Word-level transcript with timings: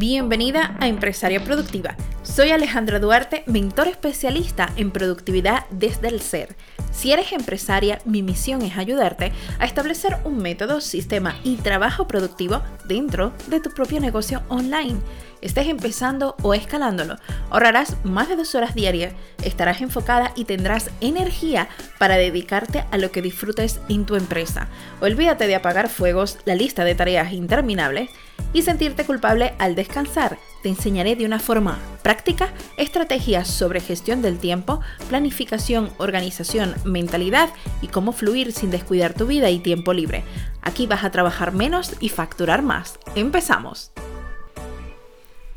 Bienvenida 0.00 0.78
a 0.80 0.88
Empresaria 0.88 1.44
Productiva. 1.44 1.94
Soy 2.22 2.52
Alejandra 2.52 2.98
Duarte, 3.00 3.44
mentor 3.44 3.86
especialista 3.86 4.72
en 4.76 4.92
productividad 4.92 5.66
desde 5.68 6.08
el 6.08 6.22
ser. 6.22 6.56
Si 6.90 7.12
eres 7.12 7.32
empresaria, 7.32 8.00
mi 8.06 8.22
misión 8.22 8.62
es 8.62 8.78
ayudarte 8.78 9.30
a 9.58 9.66
establecer 9.66 10.16
un 10.24 10.38
método, 10.38 10.80
sistema 10.80 11.36
y 11.44 11.56
trabajo 11.56 12.06
productivo 12.06 12.62
dentro 12.86 13.34
de 13.48 13.60
tu 13.60 13.68
propio 13.74 14.00
negocio 14.00 14.42
online 14.48 15.00
estés 15.40 15.68
empezando 15.68 16.36
o 16.42 16.54
escalándolo, 16.54 17.16
ahorrarás 17.50 17.96
más 18.04 18.28
de 18.28 18.36
dos 18.36 18.54
horas 18.54 18.74
diarias, 18.74 19.14
estarás 19.42 19.80
enfocada 19.80 20.32
y 20.36 20.44
tendrás 20.44 20.90
energía 21.00 21.68
para 21.98 22.16
dedicarte 22.16 22.84
a 22.90 22.98
lo 22.98 23.10
que 23.10 23.22
disfrutes 23.22 23.80
en 23.88 24.04
tu 24.04 24.16
empresa. 24.16 24.68
Olvídate 25.00 25.46
de 25.46 25.54
apagar 25.54 25.88
fuegos, 25.88 26.38
la 26.44 26.54
lista 26.54 26.84
de 26.84 26.94
tareas 26.94 27.32
interminables 27.32 28.10
y 28.52 28.62
sentirte 28.62 29.04
culpable 29.04 29.54
al 29.58 29.74
descansar. 29.74 30.38
Te 30.62 30.68
enseñaré 30.68 31.16
de 31.16 31.24
una 31.24 31.38
forma 31.38 31.78
práctica 32.02 32.52
estrategias 32.76 33.48
sobre 33.48 33.80
gestión 33.80 34.22
del 34.22 34.38
tiempo, 34.38 34.80
planificación, 35.08 35.90
organización, 35.98 36.74
mentalidad 36.84 37.50
y 37.80 37.88
cómo 37.88 38.12
fluir 38.12 38.52
sin 38.52 38.70
descuidar 38.70 39.14
tu 39.14 39.26
vida 39.26 39.50
y 39.50 39.58
tiempo 39.58 39.92
libre. 39.92 40.24
Aquí 40.62 40.86
vas 40.86 41.04
a 41.04 41.10
trabajar 41.10 41.52
menos 41.52 41.96
y 42.00 42.08
facturar 42.08 42.62
más. 42.62 42.98
¡Empezamos! 43.14 43.92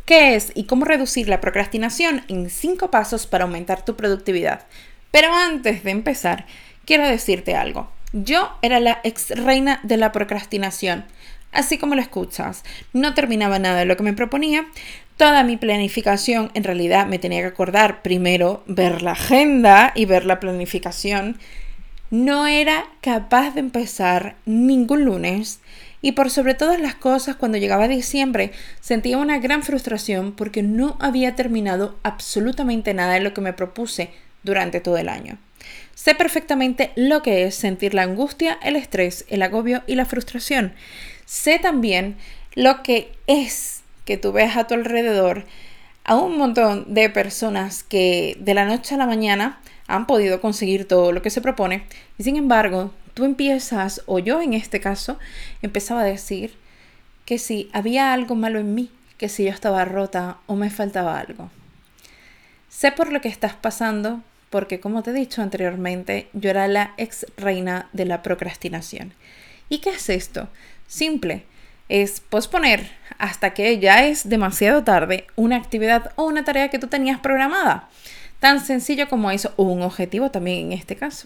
¿Qué 0.05 0.36
es 0.36 0.52
y 0.53 0.66
cómo 0.66 0.84
reducir 0.84 1.30
la 1.30 1.39
procrastinación 1.39 2.23
en 2.27 2.50
5 2.50 2.91
pasos 2.91 3.25
para 3.25 3.45
aumentar 3.45 3.86
tu 3.86 3.95
productividad? 3.95 4.66
Pero 5.11 5.34
antes 5.34 5.84
de 5.84 5.91
empezar, 5.91 6.45
quiero 6.86 7.08
decirte 7.08 7.55
algo. 7.55 7.89
Yo 8.11 8.52
era 8.61 8.80
la 8.80 9.00
ex 9.03 9.30
reina 9.30 9.80
de 9.84 9.97
la 9.97 10.11
procrastinación. 10.11 11.05
Así 11.53 11.77
como 11.77 11.95
lo 11.95 12.02
escuchas, 12.02 12.63
no 12.93 13.13
terminaba 13.13 13.59
nada 13.59 13.80
de 13.80 13.85
lo 13.85 13.95
que 13.95 14.03
me 14.03 14.13
proponía. 14.13 14.66
Toda 15.17 15.44
mi 15.44 15.57
planificación 15.57 16.52
en 16.53 16.64
realidad 16.64 17.05
me 17.05 17.19
tenía 17.19 17.41
que 17.41 17.47
acordar 17.47 18.02
primero 18.02 18.64
ver 18.66 19.02
la 19.02 19.11
agenda 19.11 19.91
y 19.95 20.05
ver 20.05 20.25
la 20.25 20.39
planificación. 20.39 21.38
No 22.09 22.47
era 22.47 22.86
capaz 23.02 23.53
de 23.53 23.59
empezar 23.59 24.36
ningún 24.45 25.05
lunes 25.05 25.59
y 26.03 26.11
por 26.11 26.30
sobre 26.30 26.53
todas 26.53 26.81
las 26.81 26.95
cosas, 26.95 27.38
cuando 27.38 27.58
llegaba 27.58 27.88
diciembre, 27.88 28.52
sentía 28.81 29.17
una 29.17 29.39
gran 29.39 29.63
frustración 29.63 30.33
porque 30.33 30.61
no 30.61 30.97
había 31.00 31.35
terminado 31.35 31.97
absolutamente 32.03 32.94
nada 32.94 33.13
de 33.13 33.22
lo 33.22 33.33
que 33.33 33.39
me 33.39 33.53
propuse 33.53 34.09
durante 34.44 34.81
todo 34.81 34.97
el 34.97 35.08
año. 35.08 35.38
Sé 35.95 36.13
perfectamente 36.13 36.91
lo 36.97 37.23
que 37.23 37.45
es 37.45 37.56
sentir 37.56 37.94
la 37.94 38.03
angustia, 38.03 38.59
el 38.63 38.75
estrés, 38.75 39.25
el 39.30 39.41
agobio 39.41 39.81
y 39.88 39.95
la 39.95 40.06
frustración. 40.06 40.73
Sé 41.25 41.59
también 41.59 42.17
lo 42.55 42.83
que 42.83 43.11
es 43.27 43.81
que 44.05 44.17
tú 44.17 44.31
ves 44.31 44.55
a 44.57 44.67
tu 44.67 44.73
alrededor 44.73 45.45
a 46.03 46.16
un 46.16 46.38
montón 46.38 46.93
de 46.93 47.09
personas 47.09 47.83
que 47.83 48.35
de 48.39 48.53
la 48.53 48.66
noche 48.66 48.95
a 48.95 48.97
la 48.97 49.05
mañana 49.05 49.59
han 49.88 50.05
podido 50.07 50.41
conseguir 50.41 50.88
todo 50.88 51.11
lo 51.11 51.21
que 51.21 51.29
se 51.29 51.41
propone 51.41 51.83
y 52.17 52.23
sin 52.23 52.35
embargo 52.35 52.91
tú 53.13 53.25
empiezas, 53.25 54.01
o 54.05 54.19
yo 54.19 54.41
en 54.41 54.53
este 54.53 54.79
caso, 54.79 55.17
empezaba 55.61 56.01
a 56.01 56.05
decir 56.05 56.55
que 57.25 57.38
si 57.38 57.69
había 57.73 58.13
algo 58.13 58.35
malo 58.35 58.59
en 58.59 58.73
mí, 58.75 58.91
que 59.17 59.29
si 59.29 59.45
yo 59.45 59.51
estaba 59.51 59.85
rota 59.85 60.38
o 60.47 60.55
me 60.55 60.69
faltaba 60.69 61.19
algo. 61.19 61.49
Sé 62.69 62.91
por 62.91 63.11
lo 63.11 63.21
que 63.21 63.29
estás 63.29 63.53
pasando, 63.53 64.21
porque 64.49 64.79
como 64.79 65.03
te 65.03 65.11
he 65.11 65.13
dicho 65.13 65.41
anteriormente, 65.41 66.27
yo 66.33 66.49
era 66.49 66.67
la 66.67 66.94
ex 66.97 67.25
reina 67.38 67.89
de 67.94 68.05
la 68.05 68.21
procrastinación. 68.23 69.13
¿Y 69.69 69.79
qué 69.79 69.91
es 69.91 70.09
esto? 70.09 70.49
Simple, 70.94 71.44
es 71.89 72.19
posponer 72.19 72.91
hasta 73.17 73.55
que 73.55 73.80
ya 73.80 74.05
es 74.05 74.30
demasiado 74.30 74.83
tarde 74.83 75.25
una 75.35 75.55
actividad 75.55 76.11
o 76.17 76.25
una 76.25 76.44
tarea 76.44 76.69
que 76.69 76.77
tú 76.77 76.85
tenías 76.85 77.19
programada. 77.19 77.89
Tan 78.39 78.63
sencillo 78.63 79.09
como 79.09 79.31
eso, 79.31 79.53
o 79.55 79.63
un 79.63 79.81
objetivo 79.81 80.29
también 80.29 80.68
en 80.68 80.73
este 80.73 80.95
caso. 80.95 81.25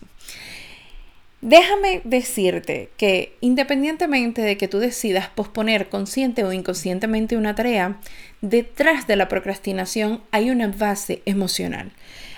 Déjame 1.42 2.00
decirte 2.06 2.92
que 2.96 3.36
independientemente 3.42 4.42
de 4.42 4.56
que 4.56 4.70
tú 4.70 4.80
decidas 4.80 5.28
posponer 5.28 5.90
consciente 5.90 6.46
o 6.46 6.54
inconscientemente 6.54 7.36
una 7.36 7.54
tarea, 7.54 7.98
detrás 8.40 9.06
de 9.06 9.18
la 9.18 9.28
procrastinación 9.28 10.22
hay 10.32 10.50
una 10.50 10.70
base 10.70 11.24
emocional. 11.26 11.92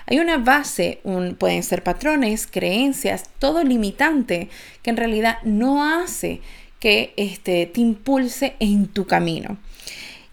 Hay 0.08 0.18
una 0.18 0.40
base, 0.40 1.02
pueden 1.38 1.62
ser 1.62 1.84
patrones, 1.84 2.48
creencias, 2.48 3.30
todo 3.38 3.64
limitante 3.64 4.50
que 4.82 4.90
en 4.90 4.98
realidad 4.98 5.38
no 5.44 5.86
hace 5.86 6.42
que 6.80 7.14
este, 7.18 7.66
te 7.66 7.82
impulse 7.82 8.56
en 8.60 8.88
tu 8.88 9.06
camino. 9.06 9.58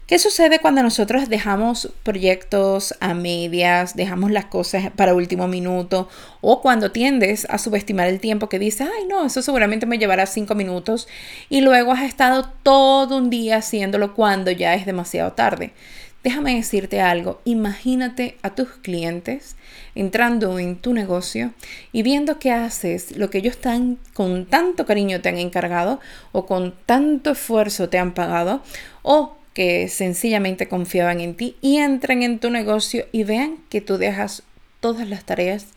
¿Qué 0.07 0.19
sucede 0.19 0.59
cuando 0.59 0.81
nosotros 0.83 1.27
dejamos 1.27 1.91
proyectos 2.03 2.95
a 3.01 3.13
medias, 3.13 3.93
dejamos 3.97 4.31
las 4.31 4.45
cosas 4.45 4.89
para 4.95 5.13
último 5.13 5.49
minuto 5.49 6.07
o 6.39 6.61
cuando 6.61 6.93
tiendes 6.93 7.45
a 7.49 7.57
subestimar 7.57 8.07
el 8.07 8.21
tiempo 8.21 8.47
que 8.47 8.57
dices, 8.57 8.87
ay 8.87 9.05
no, 9.09 9.25
eso 9.25 9.41
seguramente 9.41 9.85
me 9.85 9.97
llevará 9.97 10.25
cinco 10.25 10.55
minutos 10.55 11.09
y 11.49 11.59
luego 11.59 11.91
has 11.91 12.03
estado 12.03 12.49
todo 12.63 13.17
un 13.17 13.29
día 13.29 13.57
haciéndolo 13.57 14.13
cuando 14.13 14.49
ya 14.49 14.75
es 14.75 14.85
demasiado 14.85 15.33
tarde? 15.33 15.73
Déjame 16.23 16.55
decirte 16.55 16.99
algo, 16.99 17.39
imagínate 17.45 18.37
a 18.41 18.53
tus 18.53 18.69
clientes 18.69 19.55
entrando 19.95 20.59
en 20.59 20.75
tu 20.75 20.93
negocio 20.93 21.53
y 21.91 22.01
viendo 22.01 22.39
que 22.39 22.51
haces 22.51 23.15
lo 23.15 23.29
que 23.29 23.37
ellos 23.37 23.57
tan, 23.59 23.97
con 24.13 24.45
tanto 24.45 24.85
cariño 24.85 25.21
te 25.21 25.29
han 25.29 25.37
encargado 25.37 25.99
o 26.31 26.45
con 26.45 26.73
tanto 26.85 27.31
esfuerzo 27.31 27.87
te 27.89 27.97
han 27.97 28.13
pagado 28.13 28.61
o 29.03 29.37
que 29.53 29.87
sencillamente 29.87 30.67
confiaban 30.67 31.19
en 31.19 31.35
ti 31.35 31.55
y 31.61 31.77
entren 31.77 32.23
en 32.23 32.39
tu 32.39 32.49
negocio 32.49 33.05
y 33.11 33.23
vean 33.23 33.57
que 33.69 33.81
tú 33.81 33.97
dejas 33.97 34.43
todas 34.79 35.07
las 35.07 35.23
tareas 35.23 35.67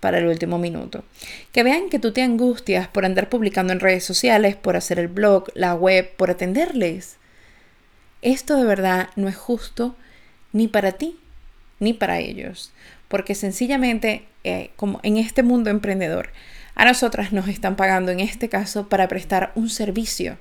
para 0.00 0.18
el 0.18 0.26
último 0.26 0.58
minuto. 0.58 1.04
Que 1.52 1.62
vean 1.62 1.88
que 1.88 1.98
tú 1.98 2.12
te 2.12 2.22
angustias 2.22 2.88
por 2.88 3.04
andar 3.04 3.28
publicando 3.28 3.72
en 3.72 3.80
redes 3.80 4.04
sociales, 4.04 4.56
por 4.56 4.76
hacer 4.76 4.98
el 4.98 5.08
blog, 5.08 5.44
la 5.54 5.74
web, 5.74 6.10
por 6.16 6.30
atenderles. 6.30 7.18
Esto 8.22 8.56
de 8.56 8.64
verdad 8.64 9.10
no 9.16 9.28
es 9.28 9.36
justo 9.36 9.96
ni 10.52 10.68
para 10.68 10.92
ti 10.92 11.18
ni 11.80 11.92
para 11.92 12.20
ellos, 12.20 12.72
porque 13.08 13.34
sencillamente, 13.34 14.24
eh, 14.44 14.70
como 14.76 15.00
en 15.02 15.16
este 15.16 15.42
mundo 15.42 15.68
emprendedor, 15.68 16.30
a 16.76 16.84
nosotras 16.84 17.32
nos 17.32 17.48
están 17.48 17.76
pagando 17.76 18.12
en 18.12 18.20
este 18.20 18.48
caso 18.48 18.88
para 18.88 19.08
prestar 19.08 19.52
un 19.56 19.68
servicio 19.68 20.38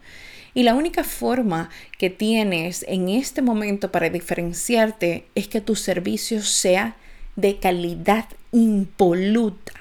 y 0.54 0.64
la 0.64 0.76
única 0.76 1.04
forma 1.04 1.70
que 1.98 2.10
tienes 2.10 2.86
en 2.88 3.10
este 3.10 3.42
momento 3.42 3.92
para 3.92 4.10
diferenciarte 4.10 5.26
es 5.36 5.48
que 5.48 5.62
tu 5.62 5.76
servicio 5.76 6.42
sea 6.42 6.96
de 7.36 7.58
calidad 7.58 8.26
impoluta. 8.52 9.74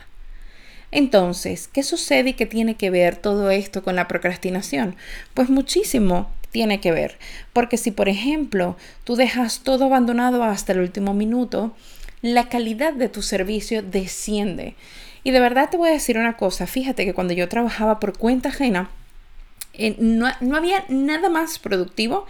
Entonces, 0.93 1.69
¿qué 1.69 1.83
sucede 1.83 2.31
y 2.31 2.35
qué 2.35 2.47
tiene 2.47 2.77
que 2.77 2.91
ver 2.91 3.17
todo 3.17 3.51
esto 3.51 3.83
con 3.83 3.97
la 3.97 4.09
procrastinación? 4.09 4.97
Pues 5.35 5.49
muchísimo 5.49 6.31
tiene 6.51 6.81
que 6.81 6.93
ver, 6.93 7.19
porque 7.53 7.77
si 7.77 7.91
por 7.91 8.09
ejemplo 8.09 8.77
tú 9.05 9.17
dejas 9.17 9.61
todo 9.61 9.87
abandonado 9.87 10.43
hasta 10.43 10.73
el 10.73 10.81
último 10.81 11.15
minuto, 11.15 11.75
la 12.23 12.49
calidad 12.49 12.93
de 12.93 13.09
tu 13.09 13.23
servicio 13.23 13.83
desciende. 13.83 14.75
Y 15.23 15.31
de 15.31 15.41
verdad 15.41 15.71
te 15.71 15.77
voy 15.77 15.91
a 15.91 15.93
decir 15.93 16.19
una 16.19 16.37
cosa, 16.37 16.67
fíjate 16.67 17.05
que 17.05 17.15
cuando 17.15 17.35
yo 17.35 17.49
trabajaba 17.49 18.01
por 18.01 18.17
cuenta 18.17 18.49
ajena, 18.49 18.91
no, 19.99 20.29
no 20.41 20.57
había 20.57 20.85
nada 20.89 21.29
más 21.29 21.59
productivo 21.59 22.27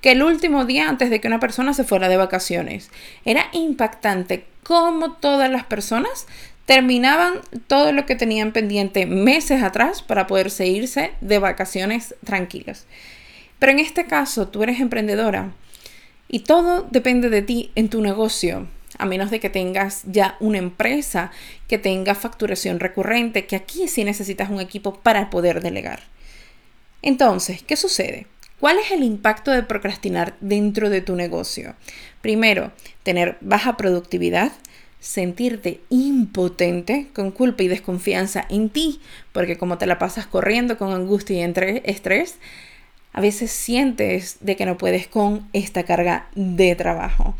que 0.00 0.12
el 0.12 0.22
último 0.22 0.64
día 0.64 0.88
antes 0.88 1.10
de 1.10 1.20
que 1.20 1.28
una 1.28 1.40
persona 1.40 1.74
se 1.74 1.84
fuera 1.84 2.08
de 2.08 2.16
vacaciones. 2.16 2.90
Era 3.24 3.48
impactante 3.52 4.46
cómo 4.62 5.12
todas 5.12 5.50
las 5.50 5.64
personas 5.64 6.26
terminaban 6.66 7.34
todo 7.66 7.92
lo 7.92 8.04
que 8.06 8.14
tenían 8.14 8.52
pendiente 8.52 9.06
meses 9.06 9.62
atrás 9.62 10.02
para 10.02 10.26
poderse 10.26 10.66
irse 10.66 11.12
de 11.20 11.38
vacaciones 11.38 12.14
tranquilas. 12.24 12.86
Pero 13.58 13.72
en 13.72 13.78
este 13.78 14.06
caso, 14.06 14.48
tú 14.48 14.62
eres 14.62 14.80
emprendedora 14.80 15.52
y 16.28 16.40
todo 16.40 16.86
depende 16.90 17.30
de 17.30 17.42
ti 17.42 17.70
en 17.74 17.88
tu 17.88 18.00
negocio, 18.00 18.66
a 18.98 19.06
menos 19.06 19.30
de 19.30 19.40
que 19.40 19.50
tengas 19.50 20.02
ya 20.06 20.36
una 20.40 20.58
empresa 20.58 21.30
que 21.66 21.78
tenga 21.78 22.14
facturación 22.14 22.80
recurrente, 22.80 23.46
que 23.46 23.56
aquí 23.56 23.88
sí 23.88 24.04
necesitas 24.04 24.50
un 24.50 24.60
equipo 24.60 25.00
para 25.00 25.30
poder 25.30 25.62
delegar. 25.62 26.00
Entonces, 27.02 27.62
¿qué 27.62 27.76
sucede? 27.76 28.26
¿Cuál 28.60 28.78
es 28.78 28.90
el 28.90 29.04
impacto 29.04 29.52
de 29.52 29.62
procrastinar 29.62 30.36
dentro 30.40 30.90
de 30.90 31.00
tu 31.00 31.14
negocio? 31.14 31.76
Primero, 32.20 32.72
tener 33.04 33.38
baja 33.40 33.76
productividad, 33.76 34.50
sentirte 34.98 35.80
impotente, 35.90 37.06
con 37.14 37.30
culpa 37.30 37.62
y 37.62 37.68
desconfianza 37.68 38.44
en 38.50 38.68
ti, 38.68 39.00
porque 39.32 39.56
como 39.56 39.78
te 39.78 39.86
la 39.86 40.00
pasas 40.00 40.26
corriendo 40.26 40.76
con 40.76 40.92
angustia 40.92 41.36
y 41.38 41.80
estrés, 41.84 42.38
a 43.12 43.20
veces 43.20 43.50
sientes 43.50 44.38
de 44.40 44.56
que 44.56 44.66
no 44.66 44.78
puedes 44.78 45.08
con 45.08 45.48
esta 45.52 45.84
carga 45.84 46.28
de 46.34 46.74
trabajo. 46.74 47.34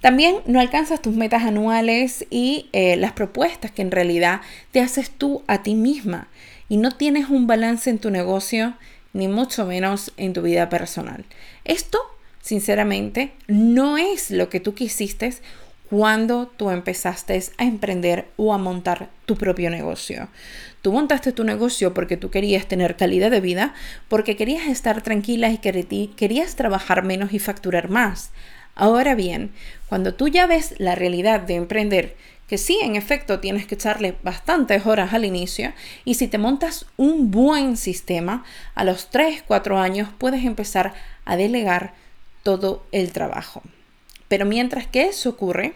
También 0.00 0.36
no 0.46 0.60
alcanzas 0.60 1.02
tus 1.02 1.14
metas 1.14 1.42
anuales 1.42 2.26
y 2.30 2.68
eh, 2.72 2.96
las 2.96 3.12
propuestas 3.12 3.70
que 3.70 3.82
en 3.82 3.90
realidad 3.90 4.40
te 4.70 4.80
haces 4.80 5.10
tú 5.10 5.42
a 5.46 5.62
ti 5.62 5.74
misma 5.74 6.28
y 6.68 6.78
no 6.78 6.90
tienes 6.90 7.28
un 7.28 7.46
balance 7.46 7.90
en 7.90 7.98
tu 7.98 8.10
negocio 8.10 8.74
ni 9.12 9.28
mucho 9.28 9.66
menos 9.66 10.12
en 10.16 10.32
tu 10.32 10.40
vida 10.40 10.68
personal. 10.68 11.24
Esto 11.64 11.98
sinceramente, 12.40 13.32
no 13.46 13.98
es 13.98 14.30
lo 14.30 14.48
que 14.48 14.60
tú 14.60 14.74
quisiste 14.74 15.32
cuando 15.90 16.46
tú 16.46 16.70
empezaste 16.70 17.42
a 17.58 17.64
emprender 17.64 18.28
o 18.36 18.54
a 18.54 18.58
montar 18.58 19.10
tu 19.26 19.36
propio 19.36 19.70
negocio. 19.70 20.28
Tú 20.82 20.92
montaste 20.92 21.32
tu 21.32 21.42
negocio 21.42 21.92
porque 21.92 22.16
tú 22.16 22.30
querías 22.30 22.66
tener 22.66 22.96
calidad 22.96 23.30
de 23.30 23.40
vida, 23.40 23.74
porque 24.08 24.36
querías 24.36 24.68
estar 24.68 25.02
tranquila 25.02 25.50
y 25.50 25.58
querías 25.58 26.54
trabajar 26.54 27.02
menos 27.02 27.32
y 27.32 27.40
facturar 27.40 27.90
más. 27.90 28.30
Ahora 28.76 29.16
bien, 29.16 29.50
cuando 29.88 30.14
tú 30.14 30.28
ya 30.28 30.46
ves 30.46 30.76
la 30.78 30.94
realidad 30.94 31.40
de 31.40 31.56
emprender, 31.56 32.16
que 32.46 32.56
sí, 32.56 32.78
en 32.82 32.94
efecto, 32.94 33.40
tienes 33.40 33.66
que 33.66 33.74
echarle 33.74 34.16
bastantes 34.22 34.86
horas 34.86 35.12
al 35.12 35.24
inicio 35.24 35.72
y 36.04 36.14
si 36.14 36.28
te 36.28 36.38
montas 36.38 36.86
un 36.96 37.32
buen 37.32 37.76
sistema, 37.76 38.44
a 38.76 38.84
los 38.84 39.10
3, 39.10 39.42
4 39.46 39.78
años 39.78 40.08
puedes 40.18 40.44
empezar 40.44 40.94
a 41.24 41.36
delegar 41.36 41.94
todo 42.44 42.86
el 42.92 43.12
trabajo. 43.12 43.62
Pero 44.30 44.46
mientras 44.46 44.86
que 44.86 45.08
eso 45.08 45.28
ocurre, 45.28 45.74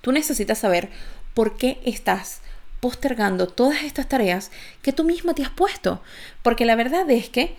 tú 0.00 0.12
necesitas 0.12 0.58
saber 0.58 0.90
por 1.34 1.56
qué 1.56 1.80
estás 1.84 2.40
postergando 2.78 3.48
todas 3.48 3.82
estas 3.82 4.08
tareas 4.08 4.52
que 4.80 4.92
tú 4.92 5.02
misma 5.02 5.34
te 5.34 5.42
has 5.42 5.50
puesto. 5.50 6.00
Porque 6.44 6.64
la 6.64 6.76
verdad 6.76 7.10
es 7.10 7.28
que 7.28 7.56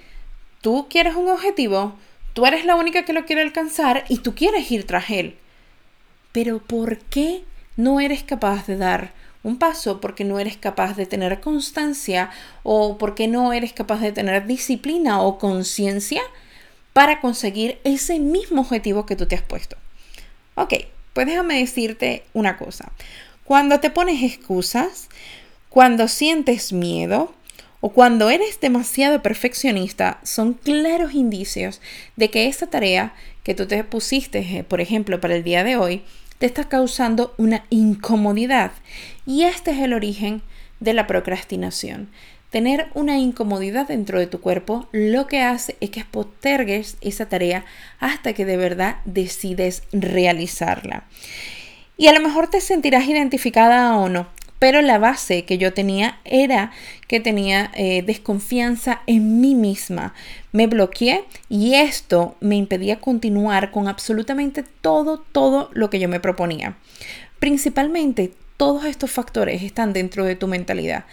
tú 0.62 0.88
quieres 0.90 1.18
un 1.18 1.28
objetivo, 1.28 1.98
tú 2.32 2.46
eres 2.46 2.64
la 2.64 2.78
única 2.78 3.04
que 3.04 3.12
lo 3.12 3.26
quiere 3.26 3.42
alcanzar 3.42 4.06
y 4.08 4.20
tú 4.20 4.36
quieres 4.36 4.72
ir 4.72 4.88
tras 4.88 5.10
él. 5.10 5.36
Pero 6.32 6.60
¿por 6.60 7.00
qué 7.00 7.44
no 7.76 8.00
eres 8.00 8.24
capaz 8.24 8.68
de 8.68 8.78
dar 8.78 9.12
un 9.44 9.60
paso? 9.60 10.00
Porque 10.00 10.24
no 10.24 10.40
eres 10.40 10.56
capaz 10.56 10.96
de 10.96 11.08
tener 11.08 11.42
constancia 11.42 12.30
o 12.64 12.98
porque 12.98 13.28
no 13.28 13.52
eres 13.52 13.74
capaz 13.74 14.00
de 14.00 14.14
tener 14.14 14.48
disciplina 14.48 15.22
o 15.22 15.38
conciencia 15.38 16.22
para 16.94 17.20
conseguir 17.20 17.80
ese 17.84 18.18
mismo 18.18 18.62
objetivo 18.62 19.06
que 19.06 19.18
tú 19.18 19.26
te 19.26 19.36
has 19.36 19.42
puesto. 19.42 19.76
Ok, 20.60 20.74
pues 21.14 21.26
déjame 21.26 21.60
decirte 21.60 22.24
una 22.34 22.58
cosa. 22.58 22.92
Cuando 23.46 23.80
te 23.80 23.90
pones 23.90 24.22
excusas, 24.22 25.08
cuando 25.70 26.10
sientes 26.10 26.74
miedo 26.74 27.34
o 27.80 27.94
cuando 27.94 28.30
eres 28.30 28.60
demasiado 28.60 29.22
perfeccionista, 29.22 30.20
son 30.24 30.54
claros 30.54 31.14
indicios 31.14 31.80
de 32.18 32.30
que 32.30 32.48
esta 32.48 32.68
tarea 32.68 33.14
que 33.44 33.56
tú 33.56 33.68
te 33.68 33.86
pusiste, 33.86 34.40
eh, 34.40 34.66
por 34.66 34.82
ejemplo, 34.82 35.22
para 35.22 35.36
el 35.36 35.46
día 35.46 35.64
de 35.64 35.78
hoy, 35.78 36.02
te 36.40 36.46
está 36.46 36.66
causando 36.66 37.34
una 37.38 37.64
incomodidad. 37.70 38.74
Y 39.26 39.44
este 39.44 39.72
es 39.72 39.80
el 39.80 39.94
origen 39.94 40.42
de 40.82 40.94
la 40.94 41.08
procrastinación. 41.08 42.10
Tener 42.50 42.88
una 42.96 43.20
incomodidad 43.20 43.88
dentro 43.88 44.20
de 44.20 44.26
tu 44.26 44.42
cuerpo 44.42 44.88
lo 44.92 45.28
que 45.28 45.42
hace 45.42 45.76
es 45.82 45.92
que 45.92 46.04
postergues 46.04 46.98
esa 47.02 47.28
tarea 47.28 47.64
hasta 48.00 48.34
que 48.34 48.46
de 48.46 48.58
verdad 48.58 48.98
decides 49.06 49.84
realizarla. 49.92 51.04
Y 51.96 52.08
a 52.08 52.14
lo 52.14 52.22
mejor 52.22 52.50
te 52.50 52.60
sentirás 52.62 53.08
identificada 53.08 53.98
o 53.98 54.10
no, 54.10 54.28
pero 54.58 54.82
la 54.82 54.98
base 54.98 55.46
que 55.46 55.58
yo 55.58 55.74
tenía 55.74 56.20
era 56.26 56.72
que 57.08 57.20
tenía 57.20 57.72
eh, 57.76 58.02
desconfianza 58.02 59.02
en 59.06 59.42
mí 59.42 59.54
misma. 59.54 60.14
Me 60.52 60.68
bloqueé 60.68 61.26
y 61.50 61.76
esto 61.76 62.36
me 62.40 62.56
impedía 62.56 63.00
continuar 63.00 63.72
con 63.72 63.88
absolutamente 63.88 64.64
todo, 64.82 65.20
todo 65.20 65.70
lo 65.74 65.90
que 65.90 66.00
yo 66.00 66.10
me 66.10 66.20
proponía. 66.20 66.76
Principalmente 67.40 68.34
todos 68.58 68.86
estos 68.86 69.12
factores 69.12 69.62
están 69.62 69.94
dentro 69.94 70.26
de 70.26 70.36
tu 70.36 70.48
mentalidad. 70.48 71.06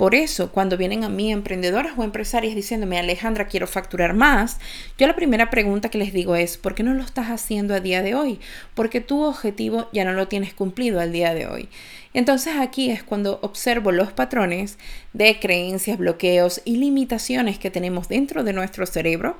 Por 0.00 0.14
eso, 0.14 0.50
cuando 0.50 0.78
vienen 0.78 1.04
a 1.04 1.10
mí 1.10 1.30
emprendedoras 1.30 1.92
o 1.98 2.02
empresarias 2.02 2.54
diciéndome, 2.54 2.98
Alejandra, 2.98 3.48
quiero 3.48 3.66
facturar 3.66 4.14
más, 4.14 4.56
yo 4.96 5.06
la 5.06 5.14
primera 5.14 5.50
pregunta 5.50 5.90
que 5.90 5.98
les 5.98 6.14
digo 6.14 6.36
es, 6.36 6.56
¿por 6.56 6.74
qué 6.74 6.82
no 6.82 6.94
lo 6.94 7.02
estás 7.02 7.26
haciendo 7.26 7.74
a 7.74 7.80
día 7.80 8.00
de 8.00 8.14
hoy? 8.14 8.40
Porque 8.72 9.02
tu 9.02 9.22
objetivo 9.22 9.90
ya 9.92 10.06
no 10.06 10.14
lo 10.14 10.26
tienes 10.26 10.54
cumplido 10.54 11.00
al 11.00 11.12
día 11.12 11.34
de 11.34 11.46
hoy. 11.46 11.68
Entonces 12.14 12.54
aquí 12.56 12.90
es 12.90 13.02
cuando 13.02 13.40
observo 13.42 13.92
los 13.92 14.10
patrones 14.10 14.78
de 15.12 15.38
creencias, 15.38 15.98
bloqueos 15.98 16.62
y 16.64 16.78
limitaciones 16.78 17.58
que 17.58 17.70
tenemos 17.70 18.08
dentro 18.08 18.42
de 18.42 18.54
nuestro 18.54 18.86
cerebro 18.86 19.36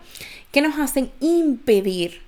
que 0.53 0.61
nos 0.61 0.79
hacen 0.79 1.11
impedir 1.21 2.21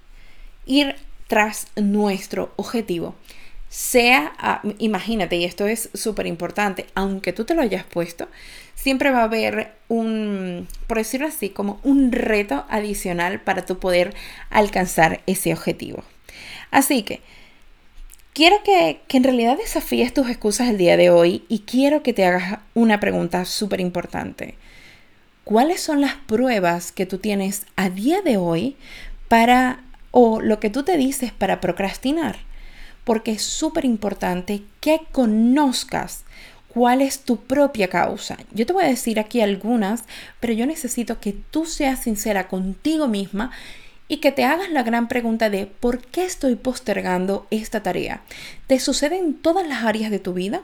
ir 0.65 0.97
tras 1.29 1.67
nuestro 1.77 2.55
objetivo 2.57 3.15
sea, 3.73 4.35
ah, 4.37 4.61
imagínate, 4.77 5.37
y 5.37 5.45
esto 5.45 5.67
es 5.67 5.89
súper 5.95 6.27
importante, 6.27 6.85
aunque 6.95 7.33
tú 7.33 7.47
te 7.47 7.55
lo 7.55 7.63
hayas 7.63 7.85
puesto, 7.85 8.29
siempre 8.75 9.11
va 9.11 9.21
a 9.21 9.25
haber 9.25 9.73
un, 9.89 10.69
por 10.87 10.99
decirlo 10.99 11.27
así, 11.27 11.49
como 11.49 11.81
un 11.83 12.13
reto 12.13 12.67
adicional 12.69 13.41
para 13.41 13.65
tu 13.65 13.79
poder 13.79 14.13
alcanzar 14.51 15.23
ese 15.27 15.55
objetivo. 15.55 16.05
Así 16.71 17.03
que 17.03 17.23
quiero 18.35 18.57
que, 18.63 19.01
que 19.09 19.17
en 19.17 19.25
realidad 19.25 19.57
desafíes 19.57 20.13
tus 20.13 20.29
excusas 20.29 20.69
el 20.69 20.77
día 20.77 20.99
de 20.99 21.09
hoy 21.09 21.47
y 21.49 21.61
quiero 21.61 22.03
que 22.03 22.13
te 22.13 22.27
hagas 22.27 22.59
una 22.75 23.01
pregunta 23.01 23.47
súper 23.47 23.81
importante. 23.81 24.55
¿Cuáles 25.45 25.81
son 25.81 26.03
las 26.03 26.17
pruebas 26.17 26.93
que 26.93 27.07
tú 27.07 27.17
tienes 27.17 27.65
a 27.77 27.89
día 27.89 28.21
de 28.21 28.37
hoy 28.37 28.77
para, 29.29 29.81
o 30.11 30.43
lo 30.43 30.61
que 30.61 30.69
tú 30.69 30.83
te 30.83 30.99
dices 30.99 31.33
para 31.33 31.63
procrastinar? 31.63 32.52
Porque 33.05 33.33
es 33.33 33.43
súper 33.43 33.85
importante 33.85 34.63
que 34.81 35.01
conozcas 35.13 36.25
cuál 36.69 37.03
es 37.03 37.21
tu 37.21 37.37
propia 37.37 37.89
causa. 37.89 38.39
Yo 38.53 38.65
te 38.65 38.73
voy 38.73 38.85
a 38.85 38.89
decir 38.89 39.21
aquí 39.21 39.41
algunas, 39.41 40.05
pero 40.41 40.53
yo 40.53 40.67
necesito 40.67 41.21
que 41.21 41.33
tú 41.33 41.67
seas 41.67 42.03
sincera 42.03 42.49
contigo 42.49 43.09
misma 43.09 43.51
y 44.09 44.19
que 44.19 44.33
te 44.33 44.45
hagas 44.45 44.71
la 44.71 44.83
gran 44.83 45.09
pregunta 45.09 45.51
de 45.51 45.67
¿por 45.67 46.01
qué 46.01 46.25
estoy 46.25 46.57
postergando 46.57 47.47
esta 47.51 47.83
tarea? 47.83 48.23
¿Te 48.67 48.79
sucede 48.79 49.19
en 49.19 49.35
todas 49.35 49.67
las 49.67 49.85
áreas 49.85 50.11
de 50.11 50.19
tu 50.19 50.33
vida? 50.33 50.63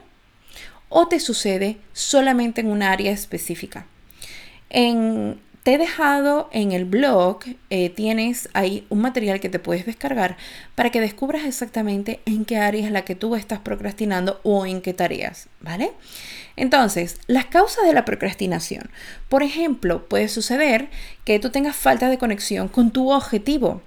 ¿O 0.88 1.08
te 1.08 1.20
sucede 1.20 1.76
solamente 1.92 2.62
en 2.62 2.68
un 2.68 2.82
área 2.82 3.12
específica? 3.12 3.86
En 4.70 5.40
te 5.68 5.74
he 5.74 5.76
dejado 5.76 6.48
en 6.50 6.72
el 6.72 6.86
blog, 6.86 7.40
eh, 7.68 7.90
tienes 7.90 8.48
ahí 8.54 8.86
un 8.88 9.02
material 9.02 9.38
que 9.38 9.50
te 9.50 9.58
puedes 9.58 9.84
descargar 9.84 10.38
para 10.74 10.88
que 10.88 10.98
descubras 10.98 11.44
exactamente 11.44 12.20
en 12.24 12.46
qué 12.46 12.56
área 12.56 12.86
es 12.86 12.90
la 12.90 13.04
que 13.04 13.14
tú 13.14 13.36
estás 13.36 13.58
procrastinando 13.58 14.40
o 14.44 14.64
en 14.64 14.80
qué 14.80 14.94
tareas, 14.94 15.50
¿vale? 15.60 15.92
Entonces, 16.56 17.18
las 17.26 17.44
causas 17.44 17.84
de 17.84 17.92
la 17.92 18.06
procrastinación. 18.06 18.88
Por 19.28 19.42
ejemplo, 19.42 20.08
puede 20.08 20.28
suceder 20.28 20.88
que 21.26 21.38
tú 21.38 21.50
tengas 21.50 21.76
falta 21.76 22.08
de 22.08 22.16
conexión 22.16 22.68
con 22.68 22.90
tu 22.90 23.12
objetivo. 23.12 23.82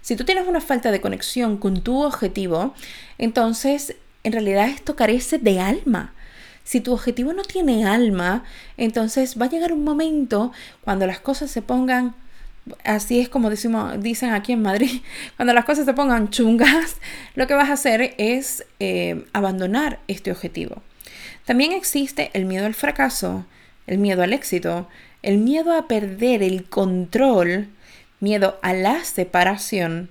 Si 0.00 0.16
tú 0.16 0.24
tienes 0.24 0.48
una 0.48 0.62
falta 0.62 0.90
de 0.90 1.02
conexión 1.02 1.58
con 1.58 1.82
tu 1.82 2.02
objetivo, 2.02 2.72
entonces 3.18 3.94
en 4.24 4.32
realidad 4.32 4.70
esto 4.70 4.96
carece 4.96 5.36
de 5.36 5.60
alma. 5.60 6.14
Si 6.64 6.80
tu 6.80 6.92
objetivo 6.92 7.32
no 7.32 7.42
tiene 7.42 7.84
alma, 7.84 8.44
entonces 8.76 9.40
va 9.40 9.46
a 9.46 9.50
llegar 9.50 9.72
un 9.72 9.84
momento 9.84 10.52
cuando 10.82 11.06
las 11.06 11.20
cosas 11.20 11.50
se 11.50 11.62
pongan, 11.62 12.14
así 12.84 13.20
es 13.20 13.28
como 13.28 13.50
dicen 13.50 14.30
aquí 14.30 14.52
en 14.52 14.62
Madrid, 14.62 15.00
cuando 15.36 15.52
las 15.52 15.64
cosas 15.64 15.84
se 15.84 15.94
pongan 15.94 16.30
chungas, 16.30 16.96
lo 17.34 17.46
que 17.46 17.54
vas 17.54 17.70
a 17.70 17.74
hacer 17.74 18.14
es 18.18 18.64
eh, 18.78 19.24
abandonar 19.32 20.00
este 20.06 20.30
objetivo. 20.30 20.82
También 21.44 21.72
existe 21.72 22.30
el 22.34 22.44
miedo 22.44 22.66
al 22.66 22.74
fracaso, 22.74 23.46
el 23.86 23.98
miedo 23.98 24.22
al 24.22 24.32
éxito, 24.32 24.88
el 25.22 25.38
miedo 25.38 25.76
a 25.76 25.88
perder 25.88 26.42
el 26.42 26.64
control, 26.64 27.68
miedo 28.20 28.58
a 28.62 28.72
la 28.72 29.02
separación, 29.04 30.10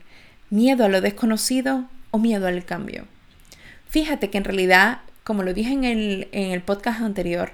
miedo 0.50 0.86
a 0.86 0.89
lo 0.89 1.01
desconocido 1.01 1.86
o 2.12 2.18
miedo 2.18 2.48
al 2.48 2.65
cambio. 2.65 3.06
Fíjate 3.88 4.29
que 4.29 4.38
en 4.38 4.44
realidad 4.44 5.00
como 5.24 5.44
lo 5.44 5.54
dije 5.54 5.74
en 5.74 5.84
el, 5.84 6.62
podcast 6.62 7.02
anterior, 7.02 7.52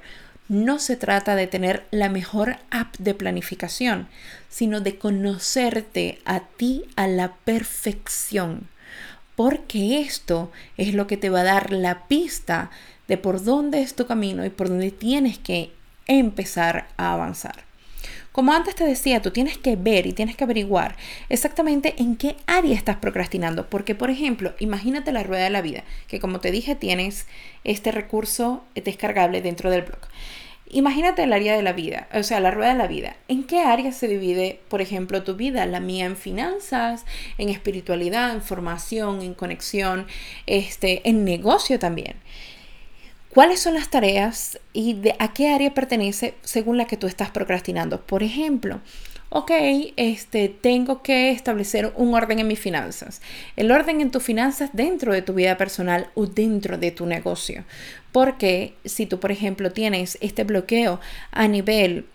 no 0.48 0.80
se 0.80 0.96
trata 0.96 1.36
de 1.36 1.48
tener 1.48 1.84
la 1.92 2.08
mejor 2.10 2.58
app 2.70 2.96
de 2.98 3.14
planificación, 3.14 4.08
sino 4.50 4.80
de 4.80 4.98
conocerte 4.98 6.20
a 6.26 6.42
ti 6.42 6.86
a 6.96 7.08
la 7.08 7.34
perfección. 7.34 8.68
Porque 9.36 10.00
esto 10.00 10.52
es 10.78 10.94
lo 10.94 11.08
que 11.08 11.18
te 11.18 11.30
va 11.30 11.42
a 11.42 11.46
dar 11.46 11.72
la 11.72 12.08
pista 12.08 12.70
de 13.08 13.18
por 13.18 13.44
dónde 13.44 13.82
es 13.82 13.96
tu 13.96 14.06
camino 14.06 14.46
y 14.46 14.50
por 14.50 14.70
dónde 14.70 14.92
tienes 14.92 15.38
que 15.38 15.72
empezar 16.08 16.88
a 16.98 17.14
avanzar. 17.14 17.65
Como 18.36 18.52
antes 18.52 18.76
te 18.76 18.84
decía, 18.84 19.22
tú 19.22 19.32
tienes 19.32 19.58
que 19.58 19.78
ver 19.78 20.06
y 20.06 20.12
tienes 20.12 20.36
que 20.36 20.44
averiguar 20.44 20.98
exactamente 21.30 21.96
en 22.00 22.18
qué 22.18 22.36
área 22.48 22.76
estás 22.76 22.98
procrastinando. 22.98 23.70
Porque, 23.70 23.96
por 23.96 24.10
ejemplo, 24.10 24.54
imagínate 24.60 25.14
la 25.14 25.24
rueda 25.24 25.46
de 25.46 25.52
la 25.52 25.62
vida, 25.62 25.86
que 26.10 26.20
como 26.20 26.42
te 26.42 26.52
dije, 26.52 26.76
tienes 26.76 27.28
este 27.64 27.94
recurso 27.94 28.66
descargable 28.76 29.42
dentro 29.42 29.72
del 29.72 29.84
blog. 29.84 30.02
Imagínate 30.70 31.24
el 31.24 31.32
área 31.32 31.56
de 31.56 31.64
la 31.64 31.72
vida, 31.72 32.10
o 32.14 32.24
sea, 32.24 32.42
la 32.42 32.52
rueda 32.52 32.74
de 32.74 32.78
la 32.78 32.88
vida. 32.88 33.16
¿En 33.30 33.46
qué 33.46 33.62
área 33.62 33.94
se 33.94 34.10
divide, 34.10 34.60
por 34.68 34.82
ejemplo, 34.82 35.24
tu 35.24 35.38
vida? 35.38 35.66
La 35.66 35.80
mía 35.80 36.04
en 36.04 36.18
finanzas, 36.18 37.06
en 37.38 37.48
espiritualidad, 37.48 38.34
en 38.34 38.42
formación, 38.42 39.22
en 39.22 39.34
conexión, 39.34 40.08
este, 40.46 41.08
en 41.08 41.24
negocio 41.24 41.80
también 41.80 42.18
cuáles 43.36 43.60
son 43.60 43.74
las 43.74 43.90
tareas 43.90 44.58
y 44.72 44.94
de 44.94 45.14
a 45.20 45.34
qué 45.34 45.50
área 45.50 45.74
pertenece 45.74 46.36
según 46.42 46.78
la 46.78 46.88
que 46.88 46.96
tú 46.96 47.06
estás 47.06 47.32
procrastinando. 47.32 48.00
Por 48.00 48.24
ejemplo, 48.24 48.80
ok, 49.28 49.52
este, 49.98 50.48
tengo 50.48 51.04
que 51.04 51.32
establecer 51.32 51.92
un 51.98 52.14
orden 52.14 52.40
en 52.40 52.48
mis 52.48 52.62
finanzas. 52.62 53.22
El 53.58 53.72
orden 53.72 54.00
en 54.00 54.10
tus 54.10 54.24
finanzas 54.24 54.70
dentro 54.72 55.12
de 55.12 55.22
tu 55.22 55.34
vida 55.34 55.58
personal 55.58 56.10
o 56.16 56.28
dentro 56.28 56.78
de 56.78 56.92
tu 56.92 57.06
negocio. 57.06 57.66
Porque 58.14 58.74
si 58.86 59.06
tú, 59.06 59.20
por 59.20 59.34
ejemplo, 59.34 59.70
tienes 59.70 60.18
este 60.22 60.46
bloqueo 60.46 61.02
a 61.32 61.50
nivel 61.50 62.06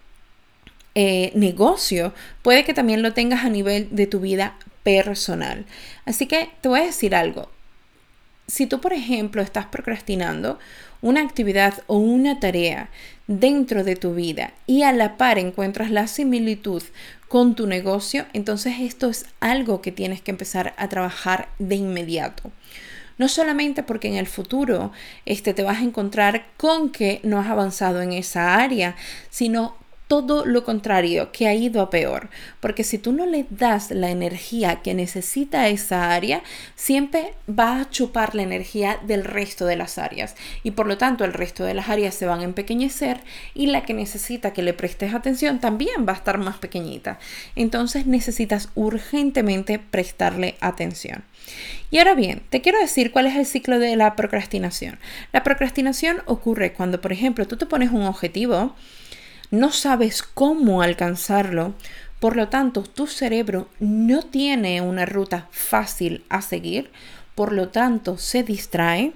eh, 0.94 1.32
negocio, 1.34 2.14
puede 2.40 2.64
que 2.64 2.72
también 2.72 3.02
lo 3.02 3.12
tengas 3.12 3.44
a 3.44 3.50
nivel 3.50 3.88
de 3.90 4.06
tu 4.06 4.20
vida 4.20 4.56
personal. 4.84 5.66
Así 6.06 6.24
que 6.24 6.48
te 6.62 6.70
voy 6.70 6.80
a 6.80 6.84
decir 6.84 7.14
algo. 7.14 7.50
Si 8.46 8.66
tú, 8.66 8.80
por 8.80 8.94
ejemplo, 8.94 9.42
estás 9.42 9.66
procrastinando 9.66 10.58
una 11.02 11.20
actividad 11.22 11.82
o 11.86 11.98
una 11.98 12.40
tarea 12.40 12.90
dentro 13.26 13.84
de 13.84 13.96
tu 13.96 14.14
vida 14.14 14.52
y 14.66 14.82
a 14.82 14.92
la 14.92 15.16
par 15.16 15.38
encuentras 15.38 15.90
la 15.90 16.06
similitud 16.06 16.82
con 17.28 17.54
tu 17.54 17.66
negocio, 17.66 18.26
entonces 18.32 18.74
esto 18.80 19.08
es 19.08 19.26
algo 19.38 19.82
que 19.82 19.92
tienes 19.92 20.20
que 20.20 20.32
empezar 20.32 20.74
a 20.76 20.88
trabajar 20.88 21.48
de 21.60 21.76
inmediato. 21.76 22.50
No 23.18 23.28
solamente 23.28 23.82
porque 23.82 24.08
en 24.08 24.14
el 24.14 24.26
futuro 24.26 24.92
este, 25.26 25.54
te 25.54 25.62
vas 25.62 25.78
a 25.78 25.84
encontrar 25.84 26.46
con 26.56 26.90
que 26.90 27.20
no 27.22 27.38
has 27.38 27.46
avanzado 27.46 28.02
en 28.02 28.12
esa 28.14 28.56
área, 28.56 28.96
sino 29.28 29.76
todo 30.10 30.44
lo 30.44 30.64
contrario, 30.64 31.30
que 31.30 31.46
ha 31.46 31.54
ido 31.54 31.80
a 31.80 31.88
peor. 31.88 32.30
Porque 32.58 32.82
si 32.82 32.98
tú 32.98 33.12
no 33.12 33.26
le 33.26 33.46
das 33.48 33.92
la 33.92 34.10
energía 34.10 34.82
que 34.82 34.92
necesita 34.92 35.68
esa 35.68 36.12
área, 36.12 36.42
siempre 36.74 37.34
va 37.48 37.78
a 37.78 37.90
chupar 37.90 38.34
la 38.34 38.42
energía 38.42 38.98
del 39.06 39.22
resto 39.22 39.66
de 39.66 39.76
las 39.76 39.98
áreas. 39.98 40.34
Y 40.64 40.72
por 40.72 40.88
lo 40.88 40.98
tanto, 40.98 41.24
el 41.24 41.32
resto 41.32 41.62
de 41.62 41.74
las 41.74 41.88
áreas 41.88 42.16
se 42.16 42.26
van 42.26 42.40
a 42.40 42.44
empequeñecer 42.44 43.20
y 43.54 43.68
la 43.68 43.84
que 43.84 43.94
necesita 43.94 44.52
que 44.52 44.64
le 44.64 44.74
prestes 44.74 45.14
atención 45.14 45.60
también 45.60 46.04
va 46.08 46.14
a 46.14 46.16
estar 46.16 46.38
más 46.38 46.58
pequeñita. 46.58 47.20
Entonces 47.54 48.06
necesitas 48.06 48.68
urgentemente 48.74 49.78
prestarle 49.78 50.56
atención. 50.60 51.22
Y 51.92 51.98
ahora 51.98 52.14
bien, 52.14 52.42
te 52.50 52.62
quiero 52.62 52.80
decir 52.80 53.12
cuál 53.12 53.28
es 53.28 53.36
el 53.36 53.46
ciclo 53.46 53.78
de 53.78 53.94
la 53.94 54.16
procrastinación. 54.16 54.98
La 55.32 55.44
procrastinación 55.44 56.20
ocurre 56.26 56.72
cuando, 56.72 57.00
por 57.00 57.12
ejemplo, 57.12 57.46
tú 57.46 57.56
te 57.56 57.66
pones 57.66 57.92
un 57.92 58.02
objetivo, 58.02 58.74
no 59.50 59.72
sabes 59.72 60.22
cómo 60.22 60.82
alcanzarlo, 60.82 61.74
por 62.20 62.36
lo 62.36 62.48
tanto 62.48 62.82
tu 62.82 63.06
cerebro 63.06 63.68
no 63.78 64.22
tiene 64.22 64.80
una 64.80 65.06
ruta 65.06 65.48
fácil 65.50 66.24
a 66.28 66.42
seguir, 66.42 66.90
por 67.34 67.52
lo 67.52 67.68
tanto 67.68 68.18
se 68.18 68.42
distrae, 68.42 69.12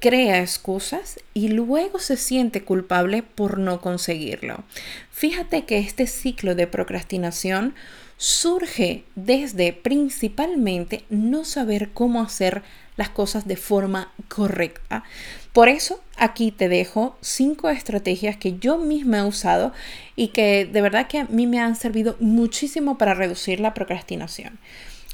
crea 0.00 0.40
excusas 0.40 1.20
y 1.32 1.48
luego 1.48 1.98
se 1.98 2.16
siente 2.16 2.64
culpable 2.64 3.22
por 3.22 3.58
no 3.58 3.80
conseguirlo. 3.80 4.64
Fíjate 5.10 5.64
que 5.64 5.78
este 5.78 6.06
ciclo 6.06 6.54
de 6.54 6.66
procrastinación 6.66 7.74
surge 8.16 9.04
desde 9.14 9.72
principalmente 9.72 11.04
no 11.08 11.44
saber 11.44 11.90
cómo 11.92 12.20
hacer 12.20 12.62
las 12.96 13.08
cosas 13.08 13.46
de 13.46 13.56
forma 13.56 14.12
correcta. 14.28 15.04
Por 15.52 15.68
eso 15.68 16.00
aquí 16.16 16.50
te 16.50 16.68
dejo 16.68 17.16
cinco 17.20 17.68
estrategias 17.68 18.36
que 18.36 18.58
yo 18.58 18.78
misma 18.78 19.18
he 19.18 19.24
usado 19.24 19.72
y 20.16 20.28
que 20.28 20.64
de 20.64 20.80
verdad 20.80 21.08
que 21.08 21.18
a 21.18 21.24
mí 21.24 21.46
me 21.46 21.60
han 21.60 21.76
servido 21.76 22.16
muchísimo 22.20 22.96
para 22.96 23.14
reducir 23.14 23.60
la 23.60 23.74
procrastinación. 23.74 24.58